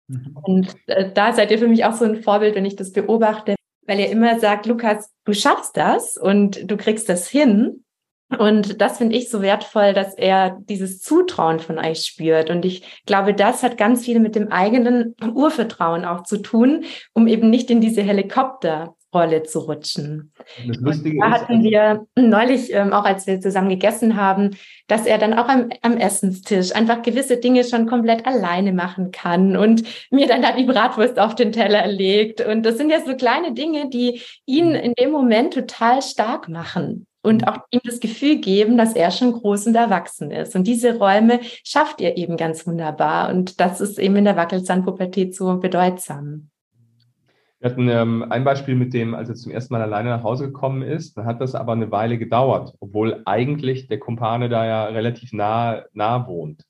[0.09, 0.37] Mhm.
[0.43, 3.55] Und äh, da seid ihr für mich auch so ein Vorbild, wenn ich das beobachte,
[3.87, 7.85] weil er immer sagt, Lukas, du schaffst das und du kriegst das hin.
[8.39, 12.51] Und das finde ich so wertvoll, dass er dieses Zutrauen von euch spürt.
[12.51, 17.29] Und ich glaube, das hat ganz viel mit dem eigenen Urvertrauen auch zu tun, um
[17.29, 18.03] eben nicht in diese
[19.15, 20.33] Helikopterrolle zu rutschen.
[20.67, 25.35] Da hatten ist, wir neulich, ähm, auch als wir zusammen gegessen haben, dass er dann
[25.35, 30.43] auch am, am Essenstisch einfach gewisse Dinge schon komplett alleine machen kann und mir dann
[30.43, 32.41] da die Bratwurst auf den Teller legt.
[32.41, 34.75] Und das sind ja so kleine Dinge, die ihn mhm.
[34.75, 37.49] in dem Moment total stark machen und mhm.
[37.49, 40.55] auch ihm das Gefühl geben, dass er schon groß und erwachsen ist.
[40.55, 43.31] Und diese Räume schafft ihr eben ganz wunderbar.
[43.31, 46.51] Und das ist eben in der Wackelzahnpubertät so bedeutsam.
[47.65, 50.49] Wir hatten ähm, ein Beispiel mit dem, als er zum ersten Mal alleine nach Hause
[50.49, 54.85] gekommen ist, dann hat das aber eine Weile gedauert, obwohl eigentlich der Kumpane da ja
[54.85, 56.67] relativ nah, nah wohnt.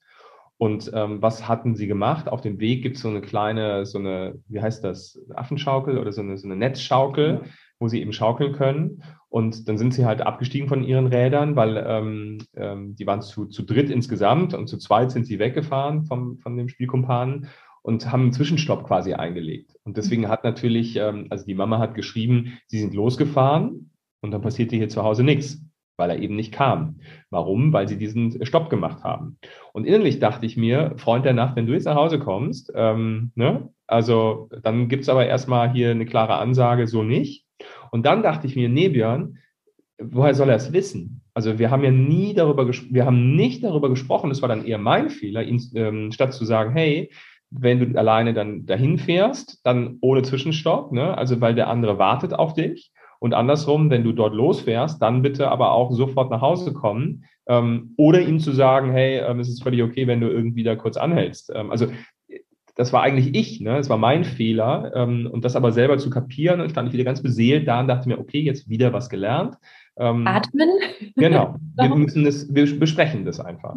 [0.57, 2.29] Und ähm, was hatten sie gemacht?
[2.29, 6.13] Auf dem Weg gibt es so eine kleine, so eine, wie heißt das, Affenschaukel oder
[6.13, 7.41] so eine, so eine Netzschaukel,
[7.81, 9.03] wo sie eben schaukeln können.
[9.29, 13.47] Und dann sind sie halt abgestiegen von ihren Rädern, weil ähm, ähm, die waren zu,
[13.47, 17.49] zu dritt insgesamt und zu zweit sind sie weggefahren vom, von dem Spielkumpanen
[17.85, 19.77] und haben einen Zwischenstopp quasi eingelegt.
[19.85, 23.90] Und deswegen hat natürlich, ähm, also die Mama hat geschrieben, sie sind losgefahren
[24.23, 25.62] und dann passierte hier zu Hause nichts,
[25.99, 27.01] weil er eben nicht kam.
[27.29, 27.75] Warum?
[27.75, 29.37] Weil sie diesen Stopp gemacht haben.
[29.75, 33.33] Und innerlich dachte ich mir, Freund der Nacht, wenn du jetzt nach Hause kommst, ähm,
[33.35, 37.44] ne, also dann gibt's aber erstmal hier eine klare Ansage, so nicht.
[37.90, 39.37] Und dann dachte ich mir, nee, Björn,
[39.99, 41.20] woher soll er es wissen?
[41.35, 44.79] Also wir haben ja nie darüber, wir haben nicht darüber gesprochen, das war dann eher
[44.79, 47.11] mein Fehler, ihn, ähm, statt zu sagen, hey,
[47.57, 51.17] wenn du alleine dann dahin fährst, dann ohne Zwischenstopp, ne?
[51.17, 52.93] also weil der andere wartet auf dich.
[53.21, 57.95] Und andersrum, wenn du dort losfährst, dann bitte aber auch sofort nach Hause kommen ähm,
[57.97, 60.97] oder ihm zu sagen, hey, ähm, es ist völlig okay, wenn du irgendwie da kurz
[60.97, 61.51] anhältst.
[61.55, 61.87] Ähm, also
[62.75, 63.77] das war eigentlich ich, ne?
[63.77, 64.93] das war mein Fehler.
[64.95, 67.88] Ähm, und das aber selber zu kapieren, dann stand ich wieder ganz beseelt da und
[67.88, 69.57] dachte mir, okay, jetzt wieder was gelernt.
[69.97, 70.71] Ähm, Atmen.
[71.15, 73.75] Genau, wir müssen das, wir besprechen das einfach.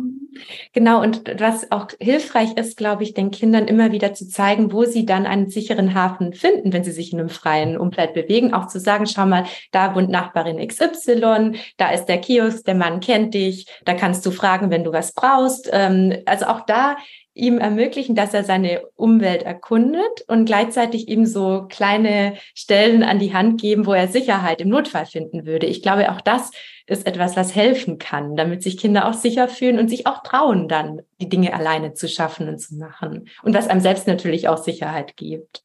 [0.74, 4.86] Genau, und was auch hilfreich ist, glaube ich, den Kindern immer wieder zu zeigen, wo
[4.86, 8.54] sie dann einen sicheren Hafen finden, wenn sie sich in einem freien Umfeld bewegen.
[8.54, 13.00] Auch zu sagen, schau mal, da wohnt Nachbarin XY, da ist der Kiosk, der Mann
[13.00, 15.70] kennt dich, da kannst du fragen, wenn du was brauchst.
[15.72, 16.98] Ähm, also auch da
[17.38, 23.34] ihm ermöglichen, dass er seine Umwelt erkundet und gleichzeitig ihm so kleine Stellen an die
[23.34, 25.68] Hand geben, wo er Sicherheit im Notfall finden würde.
[25.68, 26.52] Ich glaube, auch das
[26.88, 30.68] ist etwas, was helfen kann, damit sich Kinder auch sicher fühlen und sich auch trauen,
[30.68, 33.28] dann die Dinge alleine zu schaffen und zu machen.
[33.44, 35.64] Und was einem selbst natürlich auch Sicherheit gibt.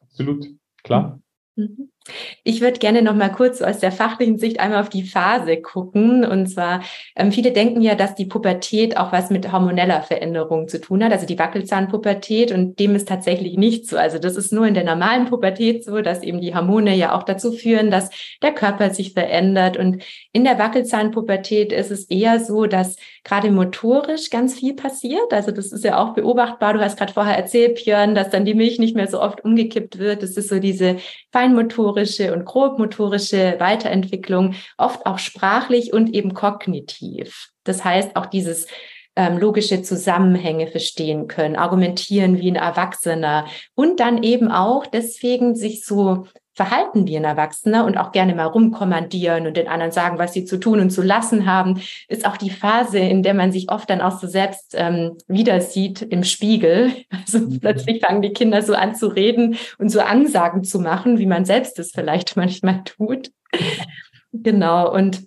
[0.00, 0.46] Absolut,
[0.82, 1.20] klar.
[1.56, 1.91] Mhm.
[2.44, 6.24] Ich würde gerne noch mal kurz aus der fachlichen Sicht einmal auf die Phase gucken.
[6.24, 6.82] Und zwar,
[7.14, 11.12] ähm, viele denken ja, dass die Pubertät auch was mit hormoneller Veränderung zu tun hat,
[11.12, 12.52] also die Wackelzahnpubertät.
[12.52, 13.96] Und dem ist tatsächlich nicht so.
[13.96, 17.22] Also das ist nur in der normalen Pubertät so, dass eben die Hormone ja auch
[17.22, 18.10] dazu führen, dass
[18.42, 19.76] der Körper sich verändert.
[19.76, 25.32] Und in der Wackelzahnpubertät ist es eher so, dass gerade motorisch ganz viel passiert.
[25.32, 26.74] Also das ist ja auch beobachtbar.
[26.74, 29.98] Du hast gerade vorher erzählt, Björn, dass dann die Milch nicht mehr so oft umgekippt
[29.98, 30.22] wird.
[30.22, 30.96] Das ist so diese
[31.92, 37.50] feinmotorische und grobmotorische Weiterentwicklung, oft auch sprachlich und eben kognitiv.
[37.64, 38.66] Das heißt, auch dieses
[39.14, 45.84] ähm, logische Zusammenhänge verstehen können, argumentieren wie ein Erwachsener und dann eben auch deswegen sich
[45.84, 50.34] so verhalten wie ein Erwachsener und auch gerne mal rumkommandieren und den anderen sagen, was
[50.34, 53.70] sie zu tun und zu lassen haben, ist auch die Phase, in der man sich
[53.70, 56.92] oft dann auch so selbst ähm, wieder sieht im Spiegel.
[57.24, 57.60] Also mhm.
[57.60, 61.44] plötzlich fangen die Kinder so an zu reden und so Ansagen zu machen, wie man
[61.44, 63.30] selbst es vielleicht manchmal tut.
[64.32, 64.92] genau.
[64.92, 65.22] Und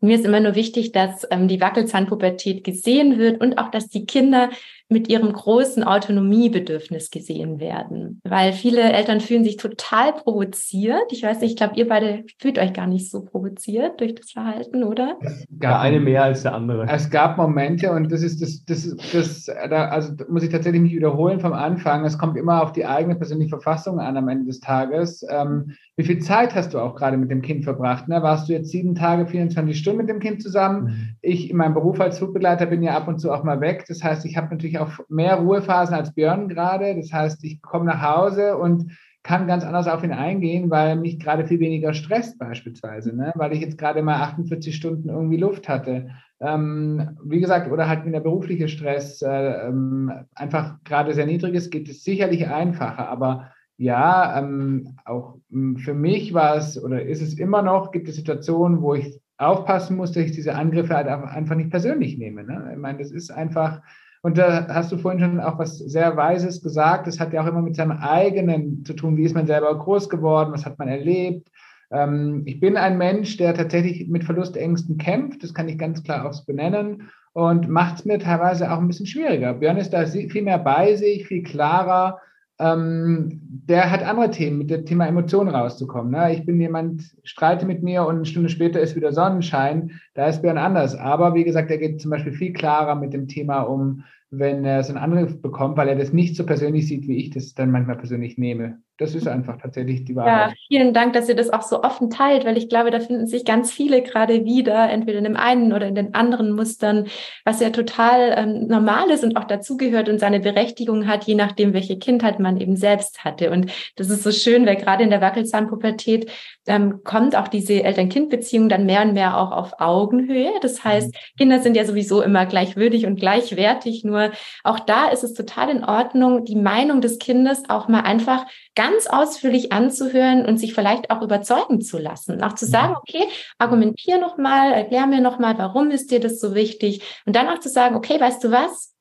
[0.00, 4.06] mir ist immer nur wichtig, dass ähm, die Wackelzahnpubertät gesehen wird und auch, dass die
[4.06, 4.50] Kinder
[4.90, 8.20] mit ihrem großen Autonomiebedürfnis gesehen werden.
[8.24, 11.12] Weil viele Eltern fühlen sich total provoziert.
[11.12, 14.32] Ich weiß nicht, ich glaube, ihr beide fühlt euch gar nicht so provoziert durch das
[14.32, 15.16] Verhalten, oder?
[15.60, 16.88] Gab eine mehr als der andere.
[16.90, 20.96] Es gab Momente und das ist das, das, das, da, also muss ich tatsächlich nicht
[20.96, 22.04] wiederholen vom Anfang.
[22.04, 25.24] Es kommt immer auf die eigene persönliche Verfassung an am Ende des Tages.
[25.30, 28.08] Ähm, wie viel Zeit hast du auch gerade mit dem Kind verbracht?
[28.08, 28.22] Ne?
[28.22, 30.84] Warst du jetzt sieben Tage, 24 Stunden mit dem Kind zusammen?
[30.84, 31.08] Mhm.
[31.20, 33.84] Ich in meinem Beruf als Flugbegleiter bin ja ab und zu auch mal weg.
[33.86, 36.96] Das heißt, ich habe natürlich auch mehr Ruhephasen als Björn gerade.
[36.96, 41.18] Das heißt, ich komme nach Hause und kann ganz anders auf ihn eingehen, weil mich
[41.18, 43.32] gerade viel weniger stresst beispielsweise, ne?
[43.34, 46.08] weil ich jetzt gerade mal 48 Stunden irgendwie Luft hatte.
[46.40, 51.54] Ähm, wie gesagt, oder halt wenn der berufliche Stress äh, ähm, einfach gerade sehr niedrig
[51.54, 53.08] ist, geht es sicherlich einfacher.
[53.10, 58.08] Aber ja, ähm, auch hm, für mich war es oder ist es immer noch, gibt
[58.08, 62.44] es Situationen, wo ich aufpassen muss, dass ich diese Angriffe halt einfach nicht persönlich nehme.
[62.44, 62.70] Ne?
[62.72, 63.82] Ich meine, das ist einfach
[64.22, 67.06] und da hast du vorhin schon auch was sehr Weises gesagt.
[67.06, 69.16] Das hat ja auch immer mit seinem eigenen zu tun.
[69.16, 70.52] Wie ist man selber groß geworden?
[70.52, 71.50] Was hat man erlebt?
[71.90, 75.42] Ähm, ich bin ein Mensch, der tatsächlich mit Verlustängsten kämpft.
[75.42, 79.06] Das kann ich ganz klar auch benennen und macht es mir teilweise auch ein bisschen
[79.06, 79.54] schwieriger.
[79.54, 82.18] Björn ist da viel mehr bei sich, viel klarer.
[82.60, 86.12] Ähm, der hat andere Themen, mit dem Thema Emotionen rauszukommen.
[86.12, 86.34] Ne?
[86.34, 89.92] Ich bin jemand, streite mit mir und eine Stunde später ist wieder Sonnenschein.
[90.14, 90.94] Da ist Björn anders.
[90.94, 94.84] Aber wie gesagt, er geht zum Beispiel viel klarer mit dem Thema um, wenn er
[94.84, 97.70] so einen Angriff bekommt, weil er das nicht so persönlich sieht, wie ich das dann
[97.70, 98.78] manchmal persönlich nehme.
[99.00, 100.50] Das ist einfach tatsächlich die Wahrheit.
[100.50, 103.26] Ja, vielen Dank, dass ihr das auch so offen teilt, weil ich glaube, da finden
[103.26, 107.06] sich ganz viele gerade wieder, entweder in dem einen oder in den anderen Mustern,
[107.46, 111.72] was ja total ähm, normal ist und auch dazugehört und seine Berechtigung hat, je nachdem,
[111.72, 113.50] welche Kindheit man eben selbst hatte.
[113.50, 116.30] Und das ist so schön, weil gerade in der Wackelzahnpubertät
[116.66, 120.52] ähm, kommt auch diese Eltern-Kind-Beziehung dann mehr und mehr auch auf Augenhöhe.
[120.60, 121.38] Das heißt, mhm.
[121.38, 124.30] Kinder sind ja sowieso immer gleichwürdig und gleichwertig, nur
[124.62, 128.89] auch da ist es total in Ordnung, die Meinung des Kindes auch mal einfach ganz
[129.06, 132.42] ausführlich anzuhören und sich vielleicht auch überzeugen zu lassen.
[132.42, 132.98] Auch zu sagen, mhm.
[132.98, 133.24] okay,
[133.58, 137.02] argumentier nochmal, erklär mir nochmal, warum ist dir das so wichtig?
[137.26, 138.94] Und dann auch zu sagen, okay, weißt du was?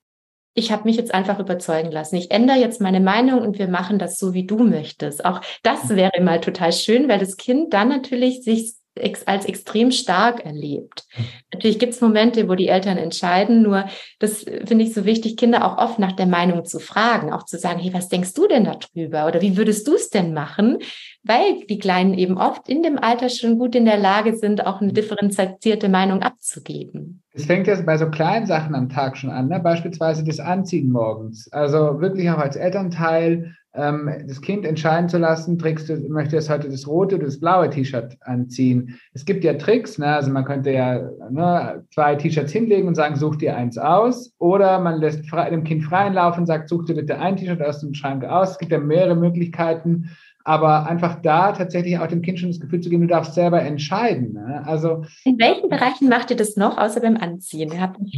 [0.56, 2.16] Ich habe mich jetzt einfach überzeugen lassen.
[2.16, 5.24] Ich ändere jetzt meine Meinung und wir machen das so, wie du möchtest.
[5.24, 5.96] Auch das mhm.
[5.96, 8.79] wäre mal total schön, weil das Kind dann natürlich sich
[9.26, 11.06] als extrem stark erlebt.
[11.54, 13.86] Natürlich gibt es Momente, wo die Eltern entscheiden, nur
[14.20, 17.58] das finde ich so wichtig, Kinder auch oft nach der Meinung zu fragen, auch zu
[17.58, 20.80] sagen, hey, was denkst du denn darüber oder wie würdest du es denn machen?
[21.24, 24.82] Weil die Kleinen eben oft in dem Alter schon gut in der Lage sind, auch
[24.82, 27.24] eine differenzierte Meinung abzugeben.
[27.34, 29.60] Es fängt ja bei so kleinen Sachen am Tag schon an, ne?
[29.60, 31.52] beispielsweise das Anziehen morgens.
[31.52, 36.70] Also wirklich auch als Elternteil das Kind entscheiden zu lassen, trägst du, möchte es heute
[36.70, 39.00] das rote oder das blaue T-Shirt anziehen.
[39.14, 40.08] Es gibt ja Tricks, ne?
[40.08, 44.34] also man könnte ja ne, zwei T-Shirts hinlegen und sagen, such dir eins aus.
[44.40, 47.62] Oder man lässt frei, dem Kind freien Lauf und sagt, such dir bitte ein T-Shirt
[47.62, 48.52] aus dem Schrank aus.
[48.52, 50.10] Es gibt ja mehrere Möglichkeiten
[50.50, 53.62] aber einfach da tatsächlich auch dem Kind schon das Gefühl zu geben, du darfst selber
[53.62, 54.34] entscheiden.
[54.34, 54.64] Ne?
[54.66, 57.72] Also in welchen Bereichen macht ihr das noch, außer beim Anziehen?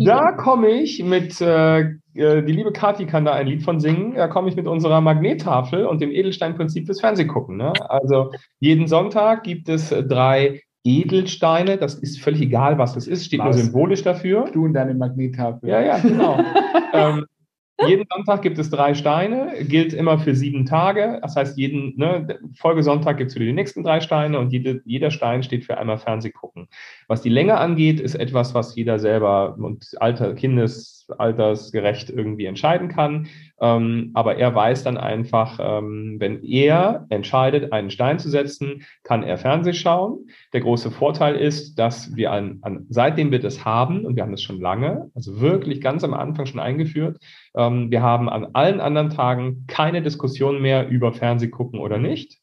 [0.05, 4.15] Da komme ich mit, äh, äh, die liebe Kathi kann da ein Lied von singen,
[4.15, 7.57] da komme ich mit unserer Magnettafel und dem Edelsteinprinzip fürs Fernsehgucken.
[7.57, 7.73] Ne?
[7.89, 13.39] Also jeden Sonntag gibt es drei Edelsteine, das ist völlig egal, was das ist, steht
[13.39, 13.55] was?
[13.55, 14.49] nur symbolisch dafür.
[14.51, 15.69] Du und deine Magnettafel.
[15.69, 16.39] Ja, ja, genau.
[16.93, 17.25] ähm,
[17.87, 21.19] jeden Sonntag gibt es drei Steine, gilt immer für sieben Tage.
[21.21, 25.11] Das heißt, jeden ne, Folgesonntag gibt es wieder die nächsten drei Steine und jede, jeder
[25.11, 26.67] Stein steht für einmal Fernsehgucken.
[27.11, 33.27] Was die Länge angeht, ist etwas, was jeder selber und Alter, Kindesaltersgerecht irgendwie entscheiden kann.
[33.59, 39.23] Ähm, aber er weiß dann einfach, ähm, wenn er entscheidet, einen Stein zu setzen, kann
[39.23, 40.29] er Fernseh schauen.
[40.53, 44.31] Der große Vorteil ist, dass wir an, an seitdem wir das haben, und wir haben
[44.31, 47.17] das schon lange, also wirklich ganz am Anfang schon eingeführt,
[47.57, 52.39] ähm, wir haben an allen anderen Tagen keine Diskussion mehr über Fernseh gucken oder nicht.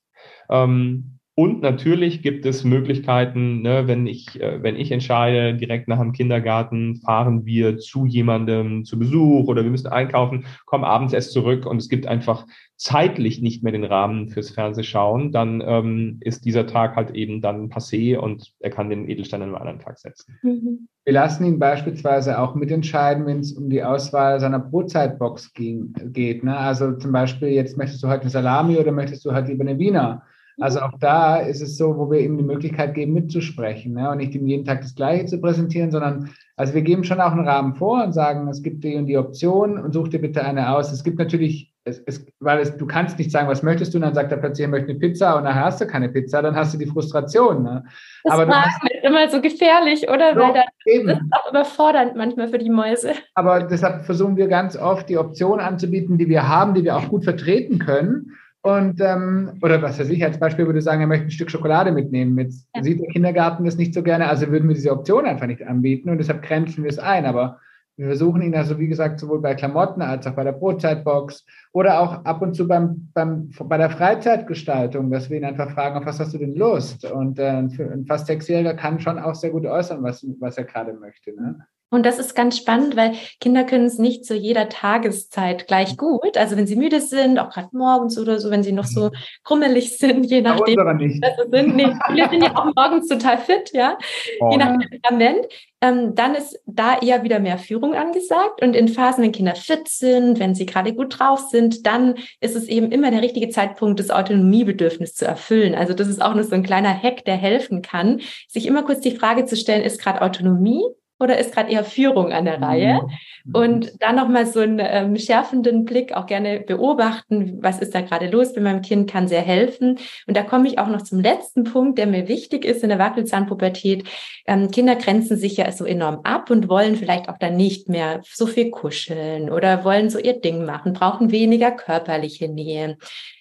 [0.51, 6.01] Ähm, und natürlich gibt es Möglichkeiten, ne, wenn ich, äh, wenn ich entscheide, direkt nach
[6.01, 11.31] dem Kindergarten fahren wir zu jemandem zu Besuch oder wir müssen einkaufen, kommen abends erst
[11.31, 12.45] zurück und es gibt einfach
[12.77, 17.69] zeitlich nicht mehr den Rahmen fürs Fernsehschauen, dann ähm, ist dieser Tag halt eben dann
[17.69, 20.37] passé und er kann den Edelstein an einem anderen Tag setzen.
[20.43, 20.89] Mhm.
[21.05, 26.43] Wir lassen ihn beispielsweise auch mitentscheiden, wenn es um die Auswahl seiner Brotzeitbox ging, geht.
[26.43, 26.57] Ne?
[26.57, 29.79] Also zum Beispiel, jetzt möchtest du heute eine Salami oder möchtest du heute lieber eine
[29.79, 30.25] Wiener?
[30.61, 34.11] Also auch da ist es so, wo wir ihm die Möglichkeit geben, mitzusprechen ne?
[34.11, 37.31] und nicht ihm jeden Tag das Gleiche zu präsentieren, sondern also wir geben schon auch
[37.31, 40.45] einen Rahmen vor und sagen, es gibt die und die Option und such dir bitte
[40.45, 40.91] eine aus.
[40.91, 44.03] Es gibt natürlich, es, es, weil es, du kannst nicht sagen, was möchtest du, und
[44.03, 46.57] dann sagt er plötzlich, er möchte eine Pizza und nachher hast du keine Pizza, dann
[46.57, 47.63] hast du die Frustration.
[47.63, 47.85] Ne?
[48.25, 48.69] Das Aber fragen
[49.05, 50.35] immer so gefährlich, oder?
[50.35, 53.13] So, Weil dann, das ist auch überfordernd manchmal für die Mäuse.
[53.37, 57.09] Aber deshalb versuchen wir ganz oft, die Optionen anzubieten, die wir haben, die wir auch
[57.09, 58.33] gut vertreten können.
[58.63, 61.93] Und, ähm, oder was weiß ich, als Beispiel würde sagen, er möchte ein Stück Schokolade
[61.93, 62.39] mitnehmen.
[62.39, 62.83] Jetzt ja.
[62.83, 66.11] sieht der Kindergarten das nicht so gerne, also würden wir diese Option einfach nicht anbieten
[66.11, 67.25] und deshalb grenzen wir es ein.
[67.25, 67.61] Aber
[67.97, 72.01] wir versuchen ihn also, wie gesagt, sowohl bei Klamotten als auch bei der Brotzeitbox oder
[72.01, 76.07] auch ab und zu beim, beim, bei der Freizeitgestaltung, dass wir ihn einfach fragen, auf
[76.07, 77.05] was hast du denn Lust?
[77.05, 80.93] Und äh, ein fast Sechsjähriger kann schon auch sehr gut äußern, was, was er gerade
[80.93, 81.35] möchte.
[81.35, 81.67] Ne?
[81.91, 86.37] Und das ist ganz spannend, weil Kinder können es nicht zu jeder Tageszeit gleich gut.
[86.37, 89.13] Also wenn sie müde sind, auch gerade morgens oder so, wenn sie noch so mhm.
[89.43, 90.97] krummelig sind, je nachdem.
[90.99, 91.25] Nicht.
[91.51, 91.77] Sind.
[91.77, 93.97] Nee, viele sind ja auch morgens total fit, ja.
[94.41, 95.47] Oh, je nach Temperament.
[95.81, 98.63] Ähm, dann ist da eher wieder mehr Führung angesagt.
[98.63, 102.57] Und in Phasen, wenn Kinder fit sind, wenn sie gerade gut drauf sind, dann ist
[102.57, 105.75] es eben immer der richtige Zeitpunkt, das Autonomiebedürfnis zu erfüllen.
[105.75, 109.01] Also das ist auch nur so ein kleiner Hack, der helfen kann, sich immer kurz
[109.01, 110.83] die Frage zu stellen, ist gerade Autonomie
[111.19, 113.01] oder ist gerade eher Führung an der Reihe?
[113.45, 113.55] Mhm.
[113.55, 118.29] Und dann nochmal so einen ähm, schärfenden Blick auch gerne beobachten, was ist da gerade
[118.29, 119.99] los bei meinem Kind, kann sehr helfen.
[120.27, 122.99] Und da komme ich auch noch zum letzten Punkt, der mir wichtig ist in der
[122.99, 124.09] Wackelzahnpubertät.
[124.47, 128.21] Ähm, Kinder grenzen sich ja so enorm ab und wollen vielleicht auch dann nicht mehr
[128.25, 132.97] so viel kuscheln oder wollen so ihr Ding machen, brauchen weniger körperliche Nähe.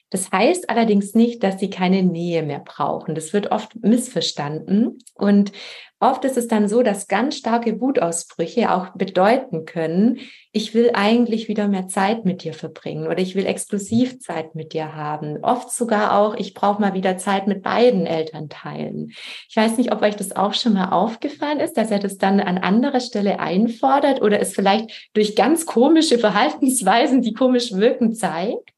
[0.10, 3.14] Das heißt allerdings nicht, dass sie keine Nähe mehr brauchen.
[3.14, 5.00] Das wird oft missverstanden.
[5.16, 5.52] Und
[6.00, 10.20] oft ist es dann so, dass ganz starke Wutausbrüche auch bedeuten können,
[10.52, 14.74] ich will eigentlich wieder mehr Zeit mit dir verbringen oder ich will exklusiv Zeit mit
[14.74, 15.38] dir haben.
[15.44, 19.12] Oft sogar auch, ich brauche mal wieder Zeit mit beiden Elternteilen.
[19.50, 22.40] Ich weiß nicht, ob euch das auch schon mal aufgefallen ist, dass er das dann
[22.40, 28.72] an anderer Stelle einfordert oder es vielleicht durch ganz komische Verhaltensweisen, die komisch wirken, zeigt.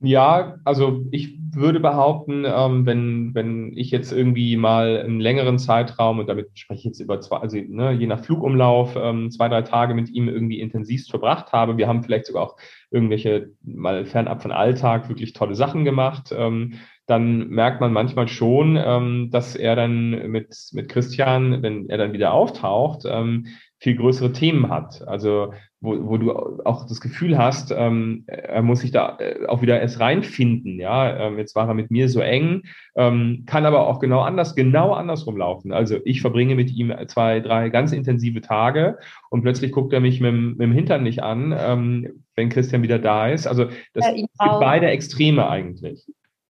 [0.00, 6.18] Ja, also ich würde behaupten, ähm, wenn, wenn ich jetzt irgendwie mal einen längeren Zeitraum,
[6.18, 9.62] und damit spreche ich jetzt über zwei, also ne, je nach Flugumlauf, ähm, zwei, drei
[9.62, 11.76] Tage mit ihm irgendwie intensivst verbracht habe.
[11.76, 12.56] Wir haben vielleicht sogar auch
[12.90, 16.34] irgendwelche mal fernab von Alltag wirklich tolle Sachen gemacht.
[16.36, 16.74] Ähm,
[17.06, 22.12] dann merkt man manchmal schon, ähm, dass er dann mit, mit Christian, wenn er dann
[22.12, 23.46] wieder auftaucht, ähm,
[23.78, 25.06] viel größere Themen hat.
[25.06, 26.32] Also wo, wo du
[26.64, 30.80] auch das Gefühl hast, ähm, er muss sich da äh, auch wieder erst reinfinden.
[30.80, 32.64] Ja, ähm, jetzt war er mit mir so eng,
[32.96, 35.72] ähm, kann aber auch genau anders, genau andersrum laufen.
[35.72, 38.98] Also ich verbringe mit ihm zwei, drei ganz intensive Tage
[39.30, 42.98] und plötzlich guckt er mich mit, mit dem Hintern nicht an, ähm, wenn Christian wieder
[42.98, 43.46] da ist.
[43.46, 46.06] Also das ja, sind beide Extreme eigentlich.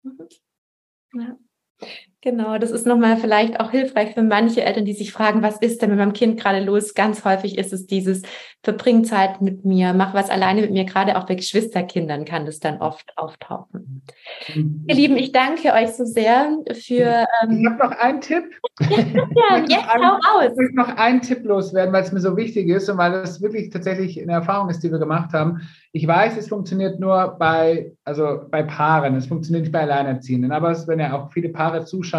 [0.02, 0.18] Mhm.
[1.14, 1.36] Ja.
[2.24, 5.82] Genau, das ist nochmal vielleicht auch hilfreich für manche Eltern, die sich fragen, was ist
[5.82, 6.94] denn mit meinem Kind gerade los?
[6.94, 8.22] Ganz häufig ist es dieses,
[8.64, 12.60] verbring Zeit mit mir, mach was alleine mit mir, gerade auch bei Geschwisterkindern kann das
[12.60, 14.02] dann oft auftauchen.
[14.54, 14.84] Mhm.
[14.86, 17.26] Ihr Lieben, ich danke euch so sehr für...
[17.42, 18.44] Ähm, ich habe noch einen Tipp.
[18.80, 20.52] ja, jetzt hau aus.
[20.52, 23.42] Ich möchte noch einen Tipp loswerden, weil es mir so wichtig ist und weil das
[23.42, 25.62] wirklich tatsächlich eine Erfahrung ist, die wir gemacht haben.
[25.90, 30.70] Ich weiß, es funktioniert nur bei, also bei Paaren, es funktioniert nicht bei Alleinerziehenden, aber
[30.70, 32.11] es, wenn ja auch viele Paare zuschauen,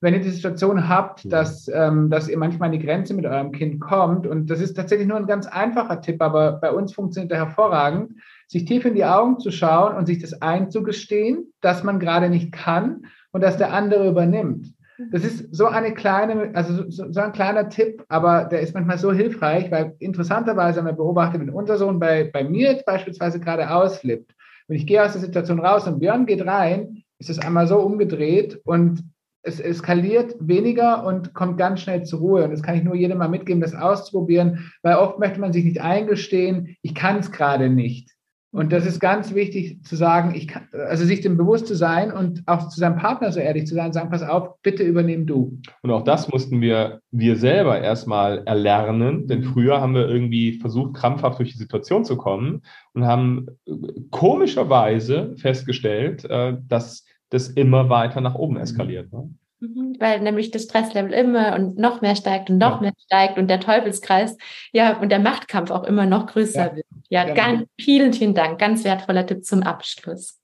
[0.00, 3.52] wenn ihr die Situation habt, dass, ähm, dass ihr manchmal an die Grenze mit eurem
[3.52, 7.32] Kind kommt, und das ist tatsächlich nur ein ganz einfacher Tipp, aber bei uns funktioniert
[7.32, 8.12] er hervorragend,
[8.46, 12.52] sich tief in die Augen zu schauen und sich das einzugestehen, dass man gerade nicht
[12.52, 14.74] kann und dass der andere übernimmt.
[15.10, 18.96] Das ist so eine kleine, also so, so, ein kleiner Tipp, aber der ist manchmal
[18.96, 23.38] so hilfreich, weil interessanterweise haben wir beobachtet, wenn unser Sohn bei, bei mir jetzt beispielsweise
[23.38, 24.34] gerade ausflippt,
[24.68, 27.78] wenn ich gehe aus der Situation raus und Björn geht rein, ist es einmal so
[27.78, 29.04] umgedreht und
[29.42, 32.44] es eskaliert weniger und kommt ganz schnell zur Ruhe.
[32.44, 35.64] Und das kann ich nur jedem mal mitgeben, das auszuprobieren, weil oft möchte man sich
[35.64, 38.16] nicht eingestehen, ich kann es gerade nicht.
[38.52, 42.10] Und das ist ganz wichtig zu sagen, ich kann, also sich dem bewusst zu sein
[42.10, 45.60] und auch zu seinem Partner so ehrlich zu sein, sagen, pass auf, bitte übernehm du.
[45.82, 50.94] Und auch das mussten wir, wir selber erstmal erlernen, denn früher haben wir irgendwie versucht,
[50.94, 52.62] krampfhaft durch die Situation zu kommen
[52.94, 53.72] und haben äh,
[54.10, 59.12] komischerweise festgestellt, äh, dass das immer weiter nach oben eskaliert.
[59.12, 59.30] Ne?
[59.60, 62.80] Mhm, weil nämlich das Stresslevel immer und noch mehr steigt und noch ja.
[62.82, 64.36] mehr steigt und der Teufelskreis,
[64.72, 66.76] ja, und der Machtkampf auch immer noch größer ja.
[66.76, 66.86] wird.
[67.08, 68.58] Ja, ja, ganz vielen, vielen Dank.
[68.58, 70.38] Ganz wertvoller Tipp zum Abschluss.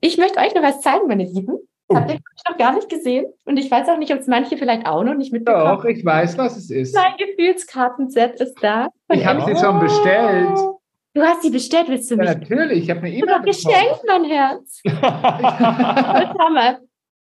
[0.00, 1.56] Ich möchte euch noch was zeigen, meine Lieben.
[1.88, 1.96] Oh.
[1.96, 3.26] Habt ihr noch gar nicht gesehen?
[3.46, 5.78] Und ich weiß auch nicht, ob es manche vielleicht auch noch nicht mitbekommen haben.
[5.78, 6.94] Doch, ich weiß, was es ist.
[6.94, 8.88] Mein Gefühlskartenset ist da.
[9.10, 10.58] Ich habe sie schon bestellt.
[11.18, 12.28] Du hast sie bestellt, willst du mich?
[12.28, 14.80] Ja, natürlich, ich habe eine E-Mail geschenkt, mein Herz.
[14.86, 16.78] Hammer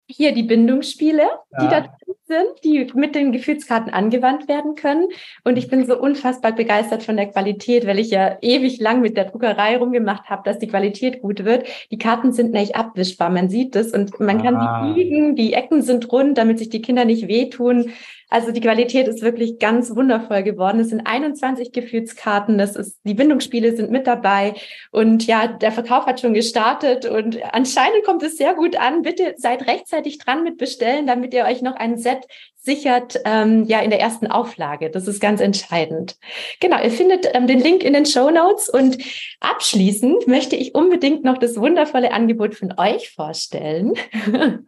[0.07, 1.59] hier die Bindungsspiele, ja.
[1.59, 5.07] die da drin sind, die mit den Gefühlskarten angewandt werden können.
[5.43, 9.17] Und ich bin so unfassbar begeistert von der Qualität, weil ich ja ewig lang mit
[9.17, 11.67] der Druckerei rumgemacht habe, dass die Qualität gut wird.
[11.91, 14.85] Die Karten sind nicht abwischbar, man sieht es und man kann ah.
[14.85, 17.91] die biegen, die Ecken sind rund, damit sich die Kinder nicht wehtun.
[18.31, 20.79] Also die Qualität ist wirklich ganz wundervoll geworden.
[20.79, 24.53] Es sind 21 Gefühlskarten, das ist, die Bindungsspiele sind mit dabei
[24.89, 29.01] und ja, der Verkauf hat schon gestartet und anscheinend kommt es sehr gut an.
[29.01, 32.25] Bitte seid rechtzeitig dran mit bestellen, damit ihr euch noch ein Set
[32.63, 34.91] sichert, ähm, ja, in der ersten Auflage.
[34.91, 36.15] Das ist ganz entscheidend.
[36.59, 38.97] Genau, ihr findet ähm, den Link in den Show Notes und
[39.39, 43.93] abschließend möchte ich unbedingt noch das wundervolle Angebot von euch vorstellen.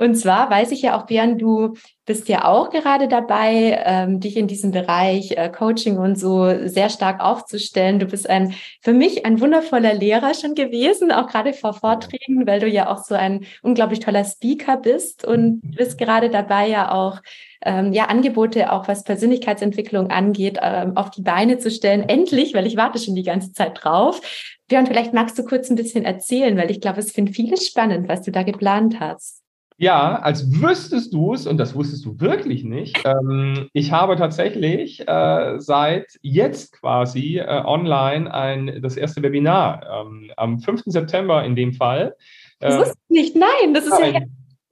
[0.00, 1.74] und zwar weiß ich ja auch, Björn, du
[2.08, 6.88] bist ja auch gerade dabei, ähm, dich in diesem Bereich äh, Coaching und so sehr
[6.88, 8.00] stark aufzustellen.
[8.00, 12.60] Du bist ein, für mich ein wundervoller Lehrer schon gewesen, auch gerade vor Vorträgen, weil
[12.60, 17.20] du ja auch so ein unglaublich toller Speaker bist und bist gerade dabei ja auch
[17.64, 22.08] ähm, ja, Angebote, auch was Persönlichkeitsentwicklung angeht, ähm, auf die Beine zu stellen.
[22.08, 24.20] Endlich, weil ich warte schon die ganze Zeit drauf.
[24.68, 28.08] Björn, vielleicht magst du kurz ein bisschen erzählen, weil ich glaube, es finden viele spannend,
[28.08, 29.42] was du da geplant hast.
[29.80, 35.06] Ja, als wüsstest du es, und das wusstest du wirklich nicht, ähm, ich habe tatsächlich
[35.06, 40.82] äh, seit jetzt quasi äh, online ein, das erste Webinar ähm, am 5.
[40.86, 42.16] September in dem Fall.
[42.58, 44.20] Äh, das wusste ich nicht, nein, das ist ja.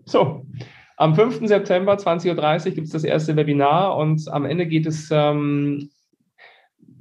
[0.05, 0.45] So,
[0.97, 1.47] am 5.
[1.47, 5.91] September 20.30 Uhr gibt es das erste Webinar und am Ende geht es ähm,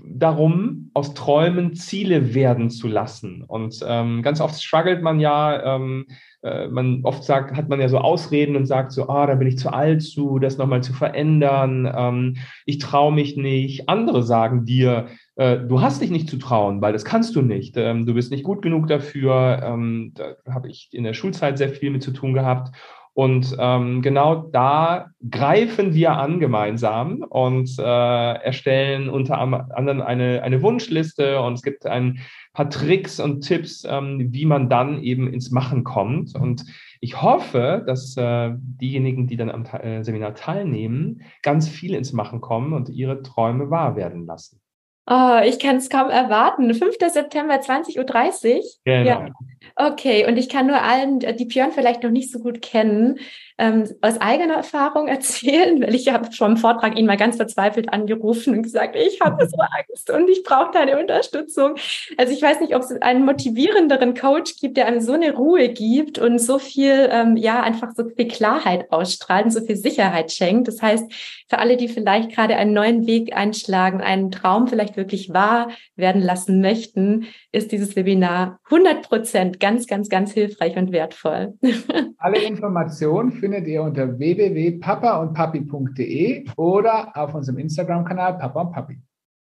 [0.07, 3.43] darum, aus Träumen Ziele werden zu lassen.
[3.47, 6.05] Und ähm, ganz oft struggelt man ja, ähm,
[6.41, 9.47] äh, man oft sagt, hat man ja so Ausreden und sagt so, ah, da bin
[9.47, 13.89] ich zu alt zu, das nochmal zu verändern, ähm, ich traue mich nicht.
[13.89, 17.75] Andere sagen dir, äh, du hast dich nicht zu trauen, weil das kannst du nicht.
[17.77, 19.61] Ähm, du bist nicht gut genug dafür.
[19.63, 22.75] Ähm, da habe ich in der Schulzeit sehr viel mit zu tun gehabt.
[23.15, 30.61] Und ähm, genau da greifen wir an gemeinsam und äh, erstellen unter anderem eine, eine
[30.61, 32.19] Wunschliste und es gibt ein
[32.51, 36.35] paar Tricks und Tipps, ähm, wie man dann eben ins Machen kommt.
[36.35, 36.65] Und
[36.99, 42.41] ich hoffe, dass äh, diejenigen, die dann am äh, Seminar teilnehmen, ganz viel ins Machen
[42.41, 44.59] kommen und ihre Träume wahr werden lassen.
[45.07, 46.73] Oh, ich kann es kaum erwarten.
[46.73, 46.95] 5.
[47.11, 48.61] September 20.30 Uhr.
[48.85, 49.05] Genau.
[49.05, 49.29] Ja.
[49.75, 53.19] Okay, und ich kann nur allen, die Björn vielleicht noch nicht so gut kennen,
[53.57, 57.91] ähm, aus eigener Erfahrung erzählen, weil ich habe schon im Vortrag ihn mal ganz verzweifelt
[57.91, 61.75] angerufen und gesagt, ich habe so Angst und ich brauche deine Unterstützung.
[62.17, 65.69] Also ich weiß nicht, ob es einen motivierenderen Coach gibt, der einem so eine Ruhe
[65.69, 70.31] gibt und so viel, ähm, ja, einfach so viel Klarheit ausstrahlt und so viel Sicherheit
[70.31, 70.67] schenkt.
[70.67, 71.11] Das heißt,
[71.47, 76.21] für alle, die vielleicht gerade einen neuen Weg einschlagen, einen Traum vielleicht wirklich wahr werden
[76.21, 81.53] lassen möchten, ist dieses Webinar 100 Prozent ganz, ganz, ganz hilfreich und wertvoll.
[82.17, 88.97] Alle Informationen findet ihr unter www.papaundpapi.de oder auf unserem Instagram-Kanal Papa und Papi.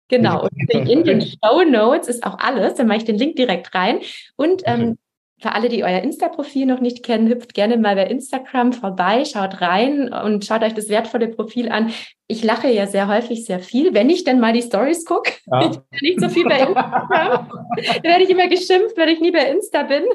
[0.08, 3.76] Genau, und in den Show Notes ist auch alles, dann mache ich den Link direkt
[3.76, 4.00] rein.
[4.38, 4.98] Und ähm,
[5.42, 9.60] für alle, die euer Insta-Profil noch nicht kennen, hüpft gerne mal bei Instagram vorbei, schaut
[9.60, 11.92] rein und schaut euch das wertvolle Profil an.
[12.28, 15.34] Ich lache ja sehr häufig sehr viel, wenn ich denn mal die Stories gucke.
[15.52, 15.72] Ja.
[15.72, 17.50] Ich bin nicht so viel bei Instagram.
[17.76, 20.06] da werde ich immer geschimpft, wenn ich nie bei Insta bin.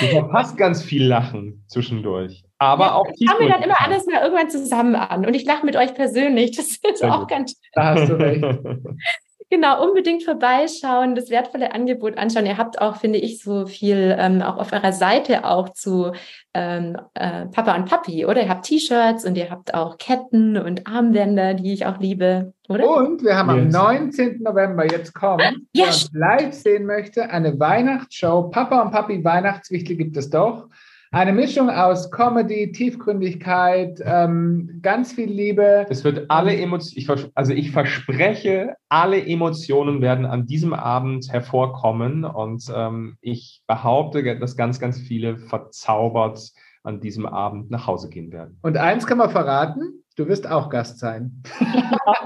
[0.00, 2.44] Du verpasst ganz viel Lachen zwischendurch.
[2.58, 3.28] Aber ja, auch tief.
[3.30, 5.26] Schauen wir dann immer alles mal irgendwann zusammen an.
[5.26, 6.56] Und ich lache mit euch persönlich.
[6.56, 7.28] Das ist Sehr auch gut.
[7.28, 7.70] ganz schön.
[7.74, 8.42] Da hast du recht.
[9.50, 12.46] Genau, unbedingt vorbeischauen, das wertvolle Angebot anschauen.
[12.46, 16.12] Ihr habt auch, finde ich, so viel ähm, auch auf eurer Seite auch zu
[16.54, 18.42] ähm, äh, Papa und Papi, oder?
[18.42, 22.88] Ihr habt T-Shirts und ihr habt auch Ketten und Armbänder, die ich auch liebe, oder?
[22.88, 23.74] Und wir haben yes.
[23.74, 24.42] am 19.
[24.42, 25.40] November jetzt kommen,
[25.72, 28.50] ja, wer uns live sehen möchte, eine Weihnachtsshow.
[28.50, 30.68] Papa und Papi Weihnachtswichtel gibt es doch.
[31.14, 35.86] Eine Mischung aus Comedy, Tiefgründigkeit, ähm, ganz viel Liebe.
[35.88, 42.64] Es wird alle Emotionen, also ich verspreche, alle Emotionen werden an diesem Abend hervorkommen und
[42.74, 46.50] ähm, ich behaupte, dass ganz, ganz viele verzaubert
[46.82, 48.58] an diesem Abend nach Hause gehen werden.
[48.62, 51.42] Und eins kann man verraten, Du wirst auch Gast sein.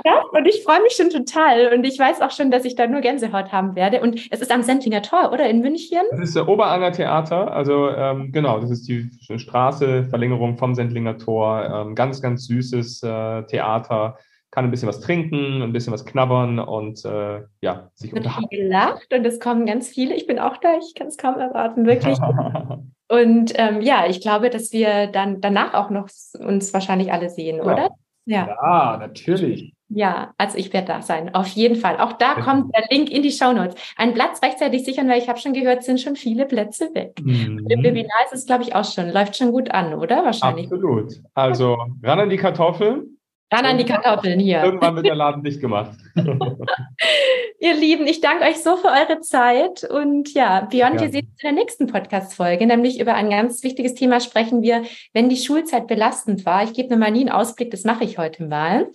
[0.04, 1.72] Ja, und ich freue mich schon total.
[1.74, 4.02] Und ich weiß auch schon, dass ich da nur Gänsehaut haben werde.
[4.02, 5.48] Und es ist am Sendlinger Tor, oder?
[5.48, 6.02] In München?
[6.10, 7.50] Das ist der Oberanger Theater.
[7.52, 11.64] Also ähm, genau, das ist die Straße, Verlängerung vom Sendlinger Tor.
[11.64, 14.18] Ähm, ganz, ganz süßes äh, Theater.
[14.50, 18.48] Kann ein bisschen was trinken, ein bisschen was knabbern und äh, ja, sich unterhalten.
[18.50, 20.14] gelacht und es kommen ganz viele.
[20.14, 22.18] Ich bin auch da, ich kann es kaum erwarten, wirklich.
[23.08, 27.56] Und ähm, ja, ich glaube, dass wir dann danach auch noch uns wahrscheinlich alle sehen,
[27.56, 27.62] ja.
[27.62, 27.88] oder?
[28.26, 28.46] Ja.
[28.46, 29.72] ja, natürlich.
[29.90, 31.98] Ja, also ich werde da sein, auf jeden Fall.
[31.98, 33.74] Auch da kommt der Link in die Show Notes.
[33.96, 37.18] Ein Platz rechtzeitig sichern, weil ich habe schon gehört, sind schon viele Plätze weg.
[37.22, 37.66] Mhm.
[37.70, 40.26] Im Webinar ist es, glaube ich, auch schon, läuft schon gut an, oder?
[40.26, 40.66] Wahrscheinlich.
[40.66, 41.14] Absolut.
[41.32, 43.18] Also ran an die Kartoffeln.
[43.50, 44.62] Ran an die Kartoffeln hier.
[44.62, 45.96] Irgendwann wird der Laden dicht gemacht.
[47.60, 49.82] Ihr Lieben, ich danke euch so für eure Zeit.
[49.82, 53.94] Und ja, Björn, wir sehen uns in der nächsten Podcast-Folge, nämlich über ein ganz wichtiges
[53.94, 56.62] Thema sprechen wir, wenn die Schulzeit belastend war.
[56.62, 58.86] Ich gebe mir mal nie einen Ausblick, das mache ich heute mal.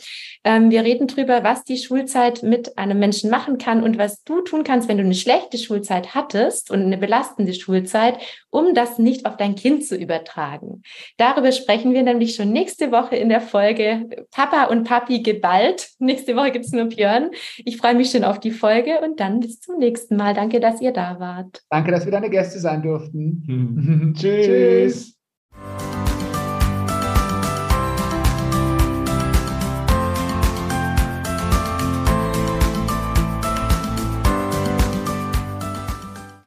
[0.45, 4.39] Ähm, wir reden darüber, was die Schulzeit mit einem Menschen machen kann und was du
[4.39, 8.17] tun kannst, wenn du eine schlechte Schulzeit hattest und eine belastende Schulzeit,
[8.49, 10.83] um das nicht auf dein Kind zu übertragen.
[11.17, 15.89] Darüber sprechen wir nämlich schon nächste Woche in der Folge Papa und Papi geballt.
[15.99, 17.31] Nächste Woche gibt es nur Björn.
[17.65, 20.33] Ich freue mich schon auf die Folge und dann bis zum nächsten Mal.
[20.33, 21.61] Danke, dass ihr da wart.
[21.69, 23.43] Danke, dass wir deine Gäste sein durften.
[23.45, 24.13] Hm.
[24.17, 24.45] Tschüss.
[24.45, 26.02] Tschüss.